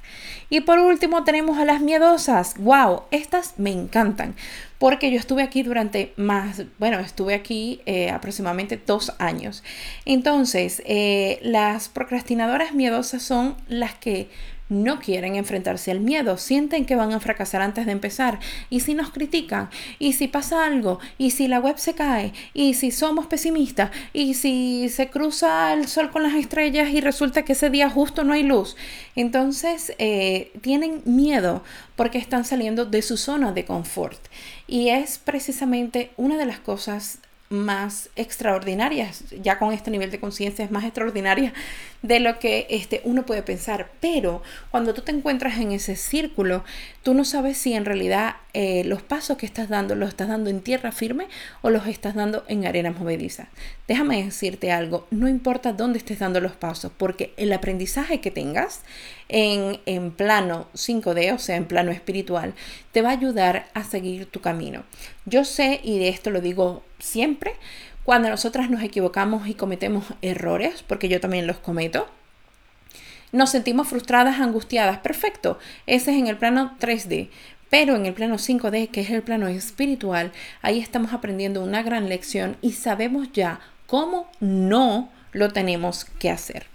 Y 0.50 0.60
por 0.62 0.80
último 0.80 1.24
tenemos 1.24 1.58
a 1.58 1.66
las 1.66 1.82
miedosas. 1.82 2.56
¡Wow! 2.60 3.04
Estas 3.12 3.58
me 3.58 3.72
encantan 3.72 4.36
porque 4.78 5.10
yo 5.10 5.18
estuve 5.18 5.42
aquí 5.42 5.64
durante 5.64 6.14
más, 6.18 6.64
bueno, 6.78 7.00
estuve 7.00 7.34
aquí 7.34 7.82
eh, 7.86 8.12
aproximadamente 8.12 8.80
dos 8.86 9.14
años. 9.18 9.64
Entonces, 10.06 10.84
eh, 10.86 11.40
las 11.42 11.90
procrastinadoras 11.90 12.74
miedosas 12.74 13.24
son 13.24 13.56
las 13.68 13.96
que 13.96 14.30
no 14.70 15.00
quieren 15.00 15.36
enfrentarse 15.36 15.92
al 15.92 16.00
miedo, 16.00 16.38
sienten 16.38 16.86
que 16.86 16.96
van 16.96 17.14
a 17.14 17.20
fracasar 17.20 17.62
antes 17.62 17.86
de 17.86 17.92
empezar. 17.92 18.40
Y 18.70 18.82
si 18.82 18.94
nos 18.94 19.12
critican, 19.12 19.70
y 20.00 20.14
si 20.14 20.28
pasa 20.28 20.66
algo, 20.66 21.00
y 21.18 21.32
si 21.32 21.48
la 21.48 21.60
web 21.60 21.78
se 21.78 21.94
cae, 21.94 22.34
y 22.54 22.74
si 22.74 22.92
somos 22.92 23.28
pesimistas, 23.28 23.92
y 24.14 24.34
si 24.34 24.90
se 24.90 25.10
cruza 25.10 25.74
el 25.74 25.88
sol 25.88 26.12
con 26.12 26.24
las 26.24 26.36
estrellas 26.36 26.90
y 26.90 27.02
resulta 27.02 27.44
que 27.44 27.54
ese 27.54 27.70
día 27.70 27.90
justo 27.90 28.24
no 28.24 28.34
hay 28.34 28.44
luz, 28.44 28.76
entonces 29.16 29.94
eh, 30.00 30.52
tienen 30.62 31.02
miedo 31.06 31.64
porque 31.96 32.18
están 32.18 32.46
saliendo 32.46 32.86
de 32.86 33.02
su 33.02 33.18
zona 33.18 33.52
de 33.52 33.66
confort. 33.66 34.20
Y 34.68 34.90
es 34.90 35.18
precisamente 35.18 36.12
una 36.18 36.38
de 36.38 36.46
las 36.46 36.60
cosas 36.60 37.20
más 37.50 38.10
extraordinarias, 38.16 39.24
ya 39.42 39.58
con 39.58 39.74
este 39.74 39.90
nivel 39.90 40.12
de 40.12 40.20
conciencia 40.20 40.66
es 40.66 40.72
más 40.72 40.84
extraordinaria 40.84 41.54
de 42.02 42.20
lo 42.20 42.40
que 42.40 42.68
este, 42.70 43.02
uno 43.06 43.26
puede 43.26 43.42
pensar. 43.42 43.90
Pero 44.02 44.42
cuando 44.70 44.94
tú 44.94 45.02
te 45.02 45.12
encuentras 45.12 45.58
en 45.60 45.72
ese 45.72 45.96
círculo, 45.96 46.64
tú 47.04 47.14
no 47.14 47.24
sabes 47.24 47.58
si 47.58 47.74
en 47.74 47.86
realidad 47.86 48.36
eh, 48.54 48.84
los 48.84 49.02
pasos 49.02 49.38
que 49.38 49.46
estás 49.46 49.70
dando 49.70 49.96
los 49.96 50.10
estás 50.10 50.28
dando 50.28 50.50
en 50.50 50.62
tierra 50.62 50.92
firme 50.92 51.28
o 51.62 51.70
los 51.70 51.88
estás 51.88 52.16
dando 52.16 52.44
en 52.48 52.66
arena 52.66 52.92
movediza. 52.92 53.48
Déjame 53.88 54.24
decirte 54.24 54.72
algo, 54.72 55.08
no 55.12 55.30
importa 55.30 55.72
dónde 55.72 56.00
estés 56.00 56.20
dando 56.20 56.42
los 56.42 56.54
pasos, 56.54 56.92
porque 56.98 57.34
el 57.38 57.54
aprendizaje 57.54 58.20
que 58.20 58.32
tengas 58.32 58.82
en, 59.30 59.80
en 59.86 60.12
plano 60.12 60.68
5D, 60.74 61.34
o 61.34 61.40
sea, 61.40 61.56
en 61.56 61.66
plano 61.66 61.92
espiritual, 61.92 62.54
te 62.92 63.02
va 63.02 63.10
a 63.10 63.14
ayudar 63.14 63.68
a 63.74 63.84
seguir 63.84 64.26
tu 64.26 64.42
camino. 64.42 64.84
Yo 65.26 65.44
sé, 65.46 65.82
y 65.84 66.00
de 66.00 66.10
esto 66.10 66.30
lo 66.30 66.42
digo 66.42 66.84
siempre, 67.00 67.54
cuando 68.04 68.30
nosotras 68.30 68.70
nos 68.70 68.84
equivocamos 68.84 69.48
y 69.48 69.54
cometemos 69.54 70.06
errores, 70.22 70.84
porque 70.88 71.10
yo 71.10 71.20
también 71.20 71.46
los 71.46 71.58
cometo, 71.58 72.08
nos 73.32 73.50
sentimos 73.50 73.90
frustradas, 73.90 74.40
angustiadas. 74.40 75.00
Perfecto, 75.00 75.60
ese 75.86 76.12
es 76.12 76.18
en 76.18 76.28
el 76.28 76.38
plano 76.38 76.76
3D. 76.80 77.30
Pero 77.70 77.96
en 77.96 78.06
el 78.06 78.14
plano 78.14 78.36
5D, 78.36 78.90
que 78.92 79.02
es 79.02 79.10
el 79.10 79.24
plano 79.24 79.50
espiritual, 79.50 80.32
ahí 80.62 80.80
estamos 80.80 81.12
aprendiendo 81.12 81.62
una 81.62 81.84
gran 81.84 82.08
lección 82.08 82.56
y 82.62 82.72
sabemos 82.72 83.30
ya 83.34 83.60
cómo 83.88 84.30
no 84.40 85.10
lo 85.38 85.50
tenemos 85.50 86.06
que 86.20 86.30
hacer. 86.30 86.66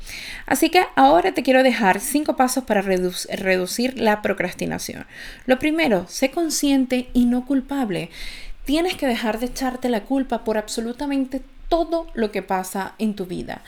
Así 0.46 0.70
que 0.70 0.84
ahora 0.96 1.32
te 1.32 1.42
quiero 1.42 1.62
dejar 1.62 2.00
cinco 2.00 2.36
pasos 2.36 2.64
para 2.64 2.82
reducir 2.82 3.98
la 3.98 4.22
procrastinación. 4.22 5.06
Lo 5.46 5.58
primero, 5.58 6.06
sé 6.08 6.30
consciente 6.30 7.08
y 7.12 7.26
no 7.26 7.44
culpable. 7.44 8.10
Tienes 8.64 8.94
que 8.96 9.06
dejar 9.06 9.40
de 9.40 9.46
echarte 9.46 9.88
la 9.88 10.04
culpa 10.04 10.44
por 10.44 10.56
absolutamente 10.56 11.42
todo 11.68 12.06
lo 12.14 12.30
que 12.30 12.42
pasa 12.42 12.94
en 12.98 13.14
tu 13.14 13.26
vida. 13.26 13.62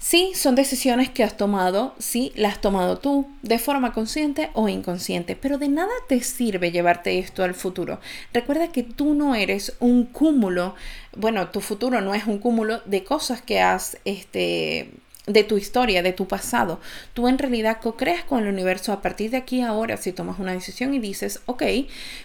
Sí, 0.00 0.32
son 0.34 0.54
decisiones 0.54 1.10
que 1.10 1.24
has 1.24 1.36
tomado, 1.36 1.94
sí, 1.98 2.32
las 2.36 2.54
has 2.54 2.60
tomado 2.60 2.98
tú 2.98 3.26
de 3.42 3.58
forma 3.58 3.92
consciente 3.92 4.50
o 4.54 4.68
inconsciente, 4.68 5.34
pero 5.34 5.58
de 5.58 5.68
nada 5.68 5.92
te 6.08 6.20
sirve 6.22 6.70
llevarte 6.70 7.18
esto 7.18 7.42
al 7.42 7.54
futuro. 7.54 8.00
Recuerda 8.32 8.70
que 8.70 8.84
tú 8.84 9.14
no 9.14 9.34
eres 9.34 9.76
un 9.80 10.04
cúmulo, 10.04 10.76
bueno, 11.16 11.48
tu 11.48 11.60
futuro 11.60 12.00
no 12.00 12.14
es 12.14 12.26
un 12.26 12.38
cúmulo 12.38 12.80
de 12.84 13.02
cosas 13.02 13.42
que 13.42 13.60
has 13.60 13.98
este, 14.04 14.92
de 15.26 15.42
tu 15.42 15.58
historia, 15.58 16.02
de 16.02 16.12
tu 16.12 16.28
pasado. 16.28 16.80
Tú 17.12 17.26
en 17.26 17.36
realidad 17.36 17.78
co-creas 17.82 18.22
con 18.22 18.42
el 18.44 18.48
universo 18.48 18.92
a 18.92 19.02
partir 19.02 19.32
de 19.32 19.36
aquí 19.38 19.62
ahora 19.62 19.96
si 19.96 20.12
tomas 20.12 20.38
una 20.38 20.52
decisión 20.52 20.94
y 20.94 21.00
dices, 21.00 21.40
ok, 21.46 21.64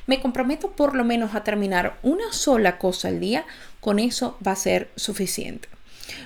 me 0.05 0.21
comprometo 0.21 0.71
por 0.71 0.95
lo 0.95 1.03
menos 1.03 1.33
a 1.33 1.43
terminar 1.43 1.97
una 2.03 2.31
sola 2.33 2.77
cosa 2.77 3.07
al 3.07 3.19
día, 3.19 3.45
con 3.79 3.97
eso 3.97 4.37
va 4.45 4.51
a 4.51 4.55
ser 4.55 4.91
suficiente. 4.95 5.67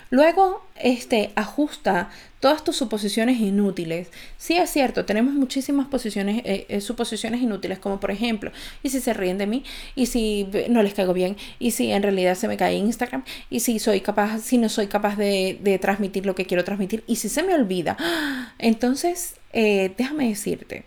Luego, 0.09 0.65
este, 0.75 1.31
ajusta 1.35 2.09
todas 2.39 2.63
tus 2.63 2.75
suposiciones 2.75 3.39
inútiles. 3.39 4.09
Sí 4.37 4.57
es 4.57 4.69
cierto, 4.69 5.05
tenemos 5.05 5.33
muchísimas 5.33 5.87
posiciones, 5.87 6.41
eh, 6.45 6.65
eh, 6.69 6.81
suposiciones 6.81 7.41
inútiles, 7.41 7.79
como 7.79 7.99
por 7.99 8.11
ejemplo, 8.11 8.51
¿y 8.83 8.89
si 8.89 8.99
se 8.99 9.13
ríen 9.13 9.37
de 9.37 9.47
mí? 9.47 9.63
¿Y 9.95 10.05
si 10.05 10.47
no 10.69 10.83
les 10.83 10.93
caigo 10.93 11.13
bien? 11.13 11.35
¿Y 11.59 11.71
si 11.71 11.91
en 11.91 12.03
realidad 12.03 12.35
se 12.35 12.47
me 12.47 12.57
cae 12.57 12.75
Instagram? 12.75 13.23
¿Y 13.49 13.61
si 13.61 13.79
soy 13.79 14.01
capaz, 14.01 14.39
si 14.39 14.57
no 14.57 14.69
soy 14.69 14.87
capaz 14.87 15.15
de, 15.17 15.79
transmitir 15.81 16.25
lo 16.25 16.35
que 16.35 16.45
quiero 16.45 16.63
transmitir? 16.63 17.03
¿Y 17.07 17.17
si 17.17 17.29
se 17.29 17.43
me 17.43 17.55
olvida? 17.55 17.97
Entonces, 18.59 19.35
eh, 19.53 19.93
déjame 19.97 20.29
decirte 20.29 20.85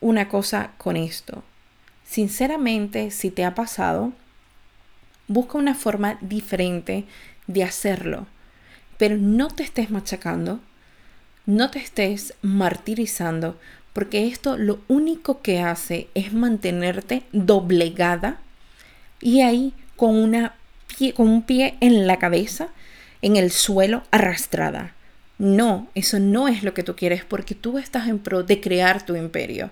una 0.00 0.28
cosa 0.28 0.72
con 0.78 0.96
esto. 0.96 1.42
Sinceramente, 2.04 3.10
si 3.10 3.30
te 3.30 3.44
ha 3.44 3.54
pasado, 3.54 4.12
busca 5.26 5.58
una 5.58 5.74
forma 5.74 6.18
diferente 6.20 7.04
de 7.46 7.64
hacerlo. 7.64 8.26
Pero 8.96 9.16
no 9.16 9.48
te 9.48 9.62
estés 9.62 9.90
machacando, 9.90 10.60
no 11.46 11.70
te 11.70 11.78
estés 11.78 12.34
martirizando, 12.42 13.58
porque 13.92 14.26
esto 14.26 14.56
lo 14.56 14.80
único 14.88 15.42
que 15.42 15.60
hace 15.60 16.08
es 16.14 16.32
mantenerte 16.32 17.22
doblegada 17.32 18.38
y 19.20 19.40
ahí 19.40 19.72
con, 19.96 20.16
una 20.16 20.54
pie, 20.96 21.12
con 21.12 21.28
un 21.28 21.42
pie 21.42 21.76
en 21.80 22.06
la 22.06 22.18
cabeza, 22.18 22.68
en 23.22 23.36
el 23.36 23.50
suelo, 23.50 24.02
arrastrada. 24.10 24.94
No, 25.38 25.88
eso 25.94 26.20
no 26.20 26.46
es 26.46 26.62
lo 26.62 26.74
que 26.74 26.84
tú 26.84 26.94
quieres 26.94 27.24
porque 27.24 27.54
tú 27.54 27.78
estás 27.78 28.08
en 28.08 28.20
pro 28.20 28.42
de 28.42 28.60
crear 28.60 29.04
tu 29.04 29.16
imperio. 29.16 29.70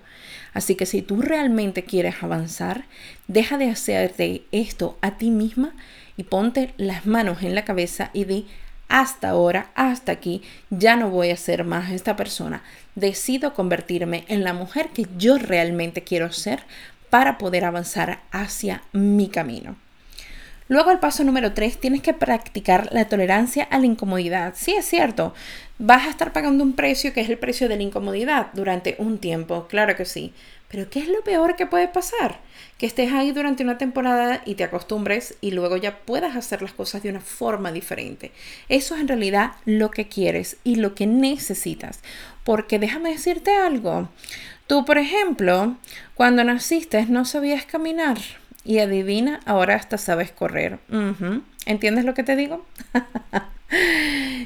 Así 0.53 0.75
que 0.75 0.85
si 0.85 1.01
tú 1.01 1.21
realmente 1.21 1.83
quieres 1.83 2.21
avanzar, 2.21 2.85
deja 3.27 3.57
de 3.57 3.69
hacerte 3.69 4.43
esto 4.51 4.97
a 5.01 5.17
ti 5.17 5.29
misma 5.31 5.73
y 6.17 6.23
ponte 6.23 6.73
las 6.77 7.05
manos 7.05 7.43
en 7.43 7.55
la 7.55 7.65
cabeza 7.65 8.09
y 8.13 8.25
di, 8.25 8.47
hasta 8.89 9.29
ahora, 9.29 9.71
hasta 9.75 10.11
aquí, 10.11 10.41
ya 10.69 10.95
no 10.95 11.09
voy 11.09 11.31
a 11.31 11.37
ser 11.37 11.63
más 11.63 11.91
esta 11.91 12.15
persona. 12.15 12.61
Decido 12.95 13.53
convertirme 13.53 14.25
en 14.27 14.43
la 14.43 14.53
mujer 14.53 14.89
que 14.89 15.07
yo 15.17 15.37
realmente 15.37 16.03
quiero 16.03 16.31
ser 16.31 16.63
para 17.09 17.37
poder 17.37 17.65
avanzar 17.65 18.19
hacia 18.31 18.83
mi 18.91 19.29
camino. 19.29 19.75
Luego 20.67 20.91
el 20.91 20.99
paso 20.99 21.23
número 21.23 21.53
3, 21.53 21.79
tienes 21.79 22.01
que 22.01 22.13
practicar 22.13 22.89
la 22.91 23.05
tolerancia 23.05 23.63
a 23.65 23.79
la 23.79 23.85
incomodidad. 23.85 24.53
Sí, 24.55 24.73
es 24.73 24.85
cierto, 24.85 25.33
vas 25.77 26.07
a 26.07 26.09
estar 26.09 26.31
pagando 26.31 26.63
un 26.63 26.73
precio 26.73 27.13
que 27.13 27.21
es 27.21 27.29
el 27.29 27.37
precio 27.37 27.67
de 27.67 27.75
la 27.75 27.83
incomodidad 27.83 28.47
durante 28.53 28.95
un 28.97 29.17
tiempo, 29.17 29.67
claro 29.67 29.95
que 29.95 30.05
sí. 30.05 30.33
Pero 30.73 30.89
¿qué 30.89 31.01
es 31.01 31.07
lo 31.07 31.23
peor 31.23 31.55
que 31.55 31.67
puede 31.67 31.87
pasar? 31.87 32.39
Que 32.79 32.87
estés 32.87 33.13
ahí 33.13 33.31
durante 33.31 33.61
una 33.61 33.77
temporada 33.77 34.41
y 34.43 34.55
te 34.55 34.63
acostumbres 34.63 35.35
y 35.39 35.51
luego 35.51 35.77
ya 35.77 35.99
puedas 35.99 36.35
hacer 36.35 36.63
las 36.63 36.73
cosas 36.73 37.03
de 37.03 37.11
una 37.11 37.19
forma 37.19 37.71
diferente. 37.71 38.31
Eso 38.69 38.95
es 38.95 39.01
en 39.01 39.07
realidad 39.07 39.51
lo 39.65 39.91
que 39.91 40.07
quieres 40.07 40.57
y 40.63 40.77
lo 40.77 40.95
que 40.95 41.05
necesitas. 41.05 41.99
Porque 42.43 42.79
déjame 42.79 43.11
decirte 43.11 43.53
algo. 43.55 44.09
Tú, 44.65 44.83
por 44.83 44.97
ejemplo, 44.97 45.77
cuando 46.15 46.43
naciste 46.43 47.05
no 47.05 47.23
sabías 47.23 47.65
caminar 47.65 48.17
y 48.65 48.79
adivina, 48.79 49.41
ahora 49.45 49.75
hasta 49.75 49.99
sabes 49.99 50.31
correr. 50.31 50.79
¿Entiendes 51.67 52.03
lo 52.03 52.15
que 52.15 52.23
te 52.23 52.35
digo? 52.35 52.65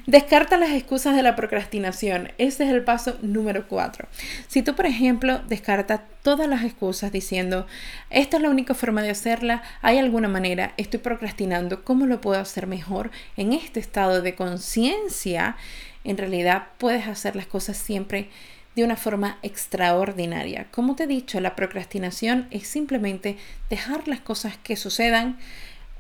Descarta 0.05 0.57
las 0.57 0.69
excusas 0.71 1.15
de 1.15 1.23
la 1.23 1.35
procrastinación. 1.35 2.31
Ese 2.37 2.63
es 2.63 2.69
el 2.69 2.83
paso 2.83 3.17
número 3.21 3.67
cuatro. 3.67 4.07
Si 4.47 4.61
tú, 4.61 4.75
por 4.75 4.85
ejemplo, 4.85 5.41
descartas 5.49 6.01
todas 6.23 6.47
las 6.47 6.63
excusas 6.63 7.11
diciendo, 7.11 7.67
esta 8.09 8.37
es 8.37 8.43
la 8.43 8.49
única 8.49 8.73
forma 8.73 9.01
de 9.01 9.09
hacerla, 9.09 9.63
hay 9.81 9.97
alguna 9.97 10.27
manera, 10.27 10.73
estoy 10.77 10.99
procrastinando, 10.99 11.83
¿cómo 11.83 12.05
lo 12.05 12.21
puedo 12.21 12.39
hacer 12.39 12.67
mejor? 12.67 13.11
En 13.35 13.53
este 13.53 13.79
estado 13.79 14.21
de 14.21 14.35
conciencia, 14.35 15.57
en 16.03 16.17
realidad 16.17 16.67
puedes 16.77 17.07
hacer 17.07 17.35
las 17.35 17.47
cosas 17.47 17.77
siempre 17.77 18.29
de 18.77 18.83
una 18.83 18.95
forma 18.95 19.39
extraordinaria. 19.41 20.67
Como 20.71 20.95
te 20.95 21.03
he 21.03 21.07
dicho, 21.07 21.39
la 21.41 21.55
procrastinación 21.55 22.47
es 22.51 22.67
simplemente 22.67 23.35
dejar 23.69 24.07
las 24.07 24.19
cosas 24.21 24.55
que 24.57 24.75
sucedan 24.75 25.37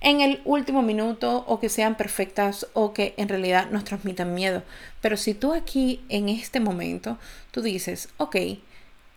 en 0.01 0.21
el 0.21 0.41
último 0.45 0.81
minuto 0.81 1.43
o 1.47 1.59
que 1.59 1.69
sean 1.69 1.95
perfectas 1.95 2.67
o 2.73 2.93
que 2.93 3.13
en 3.17 3.29
realidad 3.29 3.69
nos 3.71 3.83
transmitan 3.83 4.33
miedo. 4.33 4.63
Pero 5.01 5.17
si 5.17 5.33
tú 5.33 5.53
aquí 5.53 6.01
en 6.09 6.29
este 6.29 6.59
momento, 6.59 7.17
tú 7.51 7.61
dices, 7.61 8.09
ok, 8.17 8.35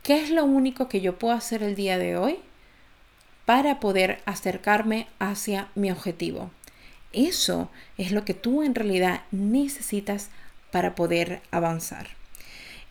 ¿qué 0.03 0.23
es 0.23 0.31
lo 0.31 0.45
único 0.45 0.89
que 0.89 1.01
yo 1.01 1.19
puedo 1.19 1.35
hacer 1.35 1.63
el 1.63 1.75
día 1.75 1.99
de 1.99 2.17
hoy 2.17 2.39
para 3.45 3.81
poder 3.81 4.21
acercarme 4.25 5.07
hacia 5.19 5.69
mi 5.75 5.91
objetivo? 5.91 6.51
Eso 7.13 7.71
es 7.99 8.13
lo 8.13 8.25
que 8.25 8.35
tú 8.35 8.63
en 8.63 8.75
realidad 8.75 9.23
necesitas 9.33 10.31
para 10.71 10.95
poder 10.95 11.43
avanzar. 11.51 12.20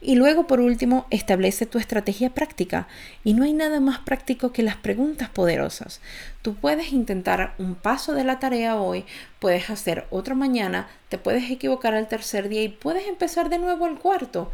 Y 0.02 0.16
luego, 0.16 0.48
por 0.48 0.62
último, 0.62 1.06
establece 1.10 1.66
tu 1.66 1.78
estrategia 1.78 2.30
práctica. 2.30 2.88
Y 3.24 3.34
no 3.34 3.44
hay 3.44 3.54
nada 3.54 3.80
más 3.82 4.00
práctico 4.00 4.54
que 4.54 4.64
las 4.64 4.78
preguntas 4.78 5.30
poderosas. 5.30 6.00
Tú 6.42 6.56
puedes 6.56 6.94
intentar 6.94 7.54
un 7.58 7.76
paso 7.76 8.14
de 8.14 8.24
la 8.24 8.40
tarea 8.40 8.78
hoy, 8.78 9.04
puedes 9.40 9.70
hacer 9.70 10.08
otro 10.10 10.36
mañana, 10.36 10.88
te 11.10 11.18
puedes 11.18 11.52
equivocar 11.52 11.96
al 11.96 12.08
tercer 12.08 12.48
día 12.48 12.64
y 12.64 12.70
puedes 12.70 13.08
empezar 13.08 13.50
de 13.50 13.60
nuevo 13.60 13.86
al 13.86 14.00
cuarto. 14.00 14.52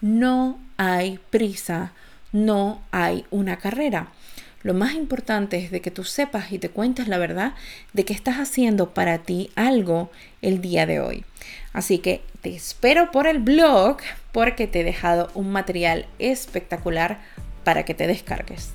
No 0.00 0.58
hay 0.76 1.20
prisa, 1.30 1.92
no 2.32 2.82
hay 2.90 3.24
una 3.30 3.58
carrera. 3.58 4.08
Lo 4.62 4.74
más 4.74 4.94
importante 4.94 5.58
es 5.58 5.70
de 5.70 5.80
que 5.80 5.90
tú 5.90 6.04
sepas 6.04 6.52
y 6.52 6.58
te 6.58 6.70
cuentes 6.70 7.08
la 7.08 7.18
verdad 7.18 7.54
de 7.92 8.04
que 8.04 8.12
estás 8.12 8.36
haciendo 8.36 8.90
para 8.94 9.18
ti 9.18 9.50
algo 9.56 10.10
el 10.40 10.60
día 10.60 10.86
de 10.86 11.00
hoy. 11.00 11.24
Así 11.72 11.98
que 11.98 12.22
te 12.42 12.54
espero 12.54 13.10
por 13.10 13.26
el 13.26 13.40
blog 13.40 13.98
porque 14.30 14.66
te 14.66 14.80
he 14.80 14.84
dejado 14.84 15.30
un 15.34 15.50
material 15.50 16.06
espectacular 16.18 17.20
para 17.64 17.84
que 17.84 17.94
te 17.94 18.06
descargues. 18.06 18.74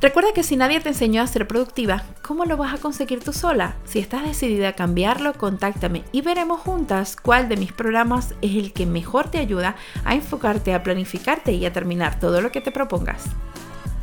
Recuerda 0.00 0.32
que 0.34 0.42
si 0.42 0.56
nadie 0.56 0.80
te 0.80 0.88
enseñó 0.88 1.20
a 1.20 1.26
ser 1.26 1.46
productiva, 1.46 2.04
¿cómo 2.22 2.46
lo 2.46 2.56
vas 2.56 2.72
a 2.72 2.78
conseguir 2.78 3.22
tú 3.22 3.34
sola? 3.34 3.76
Si 3.84 3.98
estás 3.98 4.24
decidida 4.24 4.68
a 4.68 4.72
cambiarlo, 4.74 5.34
contáctame 5.34 6.04
y 6.10 6.22
veremos 6.22 6.60
juntas 6.60 7.16
cuál 7.16 7.50
de 7.50 7.58
mis 7.58 7.72
programas 7.72 8.34
es 8.40 8.56
el 8.56 8.72
que 8.72 8.86
mejor 8.86 9.30
te 9.30 9.36
ayuda 9.36 9.76
a 10.04 10.14
enfocarte, 10.14 10.72
a 10.72 10.82
planificarte 10.82 11.52
y 11.52 11.66
a 11.66 11.72
terminar 11.74 12.18
todo 12.18 12.40
lo 12.40 12.50
que 12.50 12.62
te 12.62 12.72
propongas. 12.72 13.24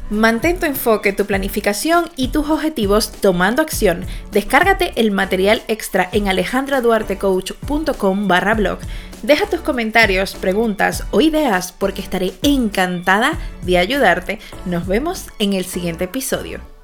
Mantén 0.10 0.58
tu 0.58 0.66
enfoque, 0.66 1.12
tu 1.12 1.26
planificación 1.26 2.10
y 2.16 2.30
tus 2.30 2.50
objetivos 2.50 3.12
tomando 3.12 3.62
acción. 3.62 4.06
Descárgate 4.32 4.94
el 4.96 5.12
material 5.12 5.64
extra 5.68 6.08
en 6.14 6.30
alejandraduartecoach.com 6.30 8.28
barra 8.30 8.54
blog. 8.54 8.80
Deja 9.22 9.48
tus 9.48 9.60
comentarios, 9.60 10.36
preguntas 10.36 11.04
o 11.12 11.20
ideas 11.20 11.74
porque 11.74 12.02
estaré 12.02 12.32
encantada 12.42 13.34
de 13.64 13.80
ayudarte. 13.80 14.40
Nos 14.66 14.88
vemos 14.88 15.26
en 15.40 15.52
el 15.52 15.66
siguiente 15.66 16.06
episodio. 16.06 16.77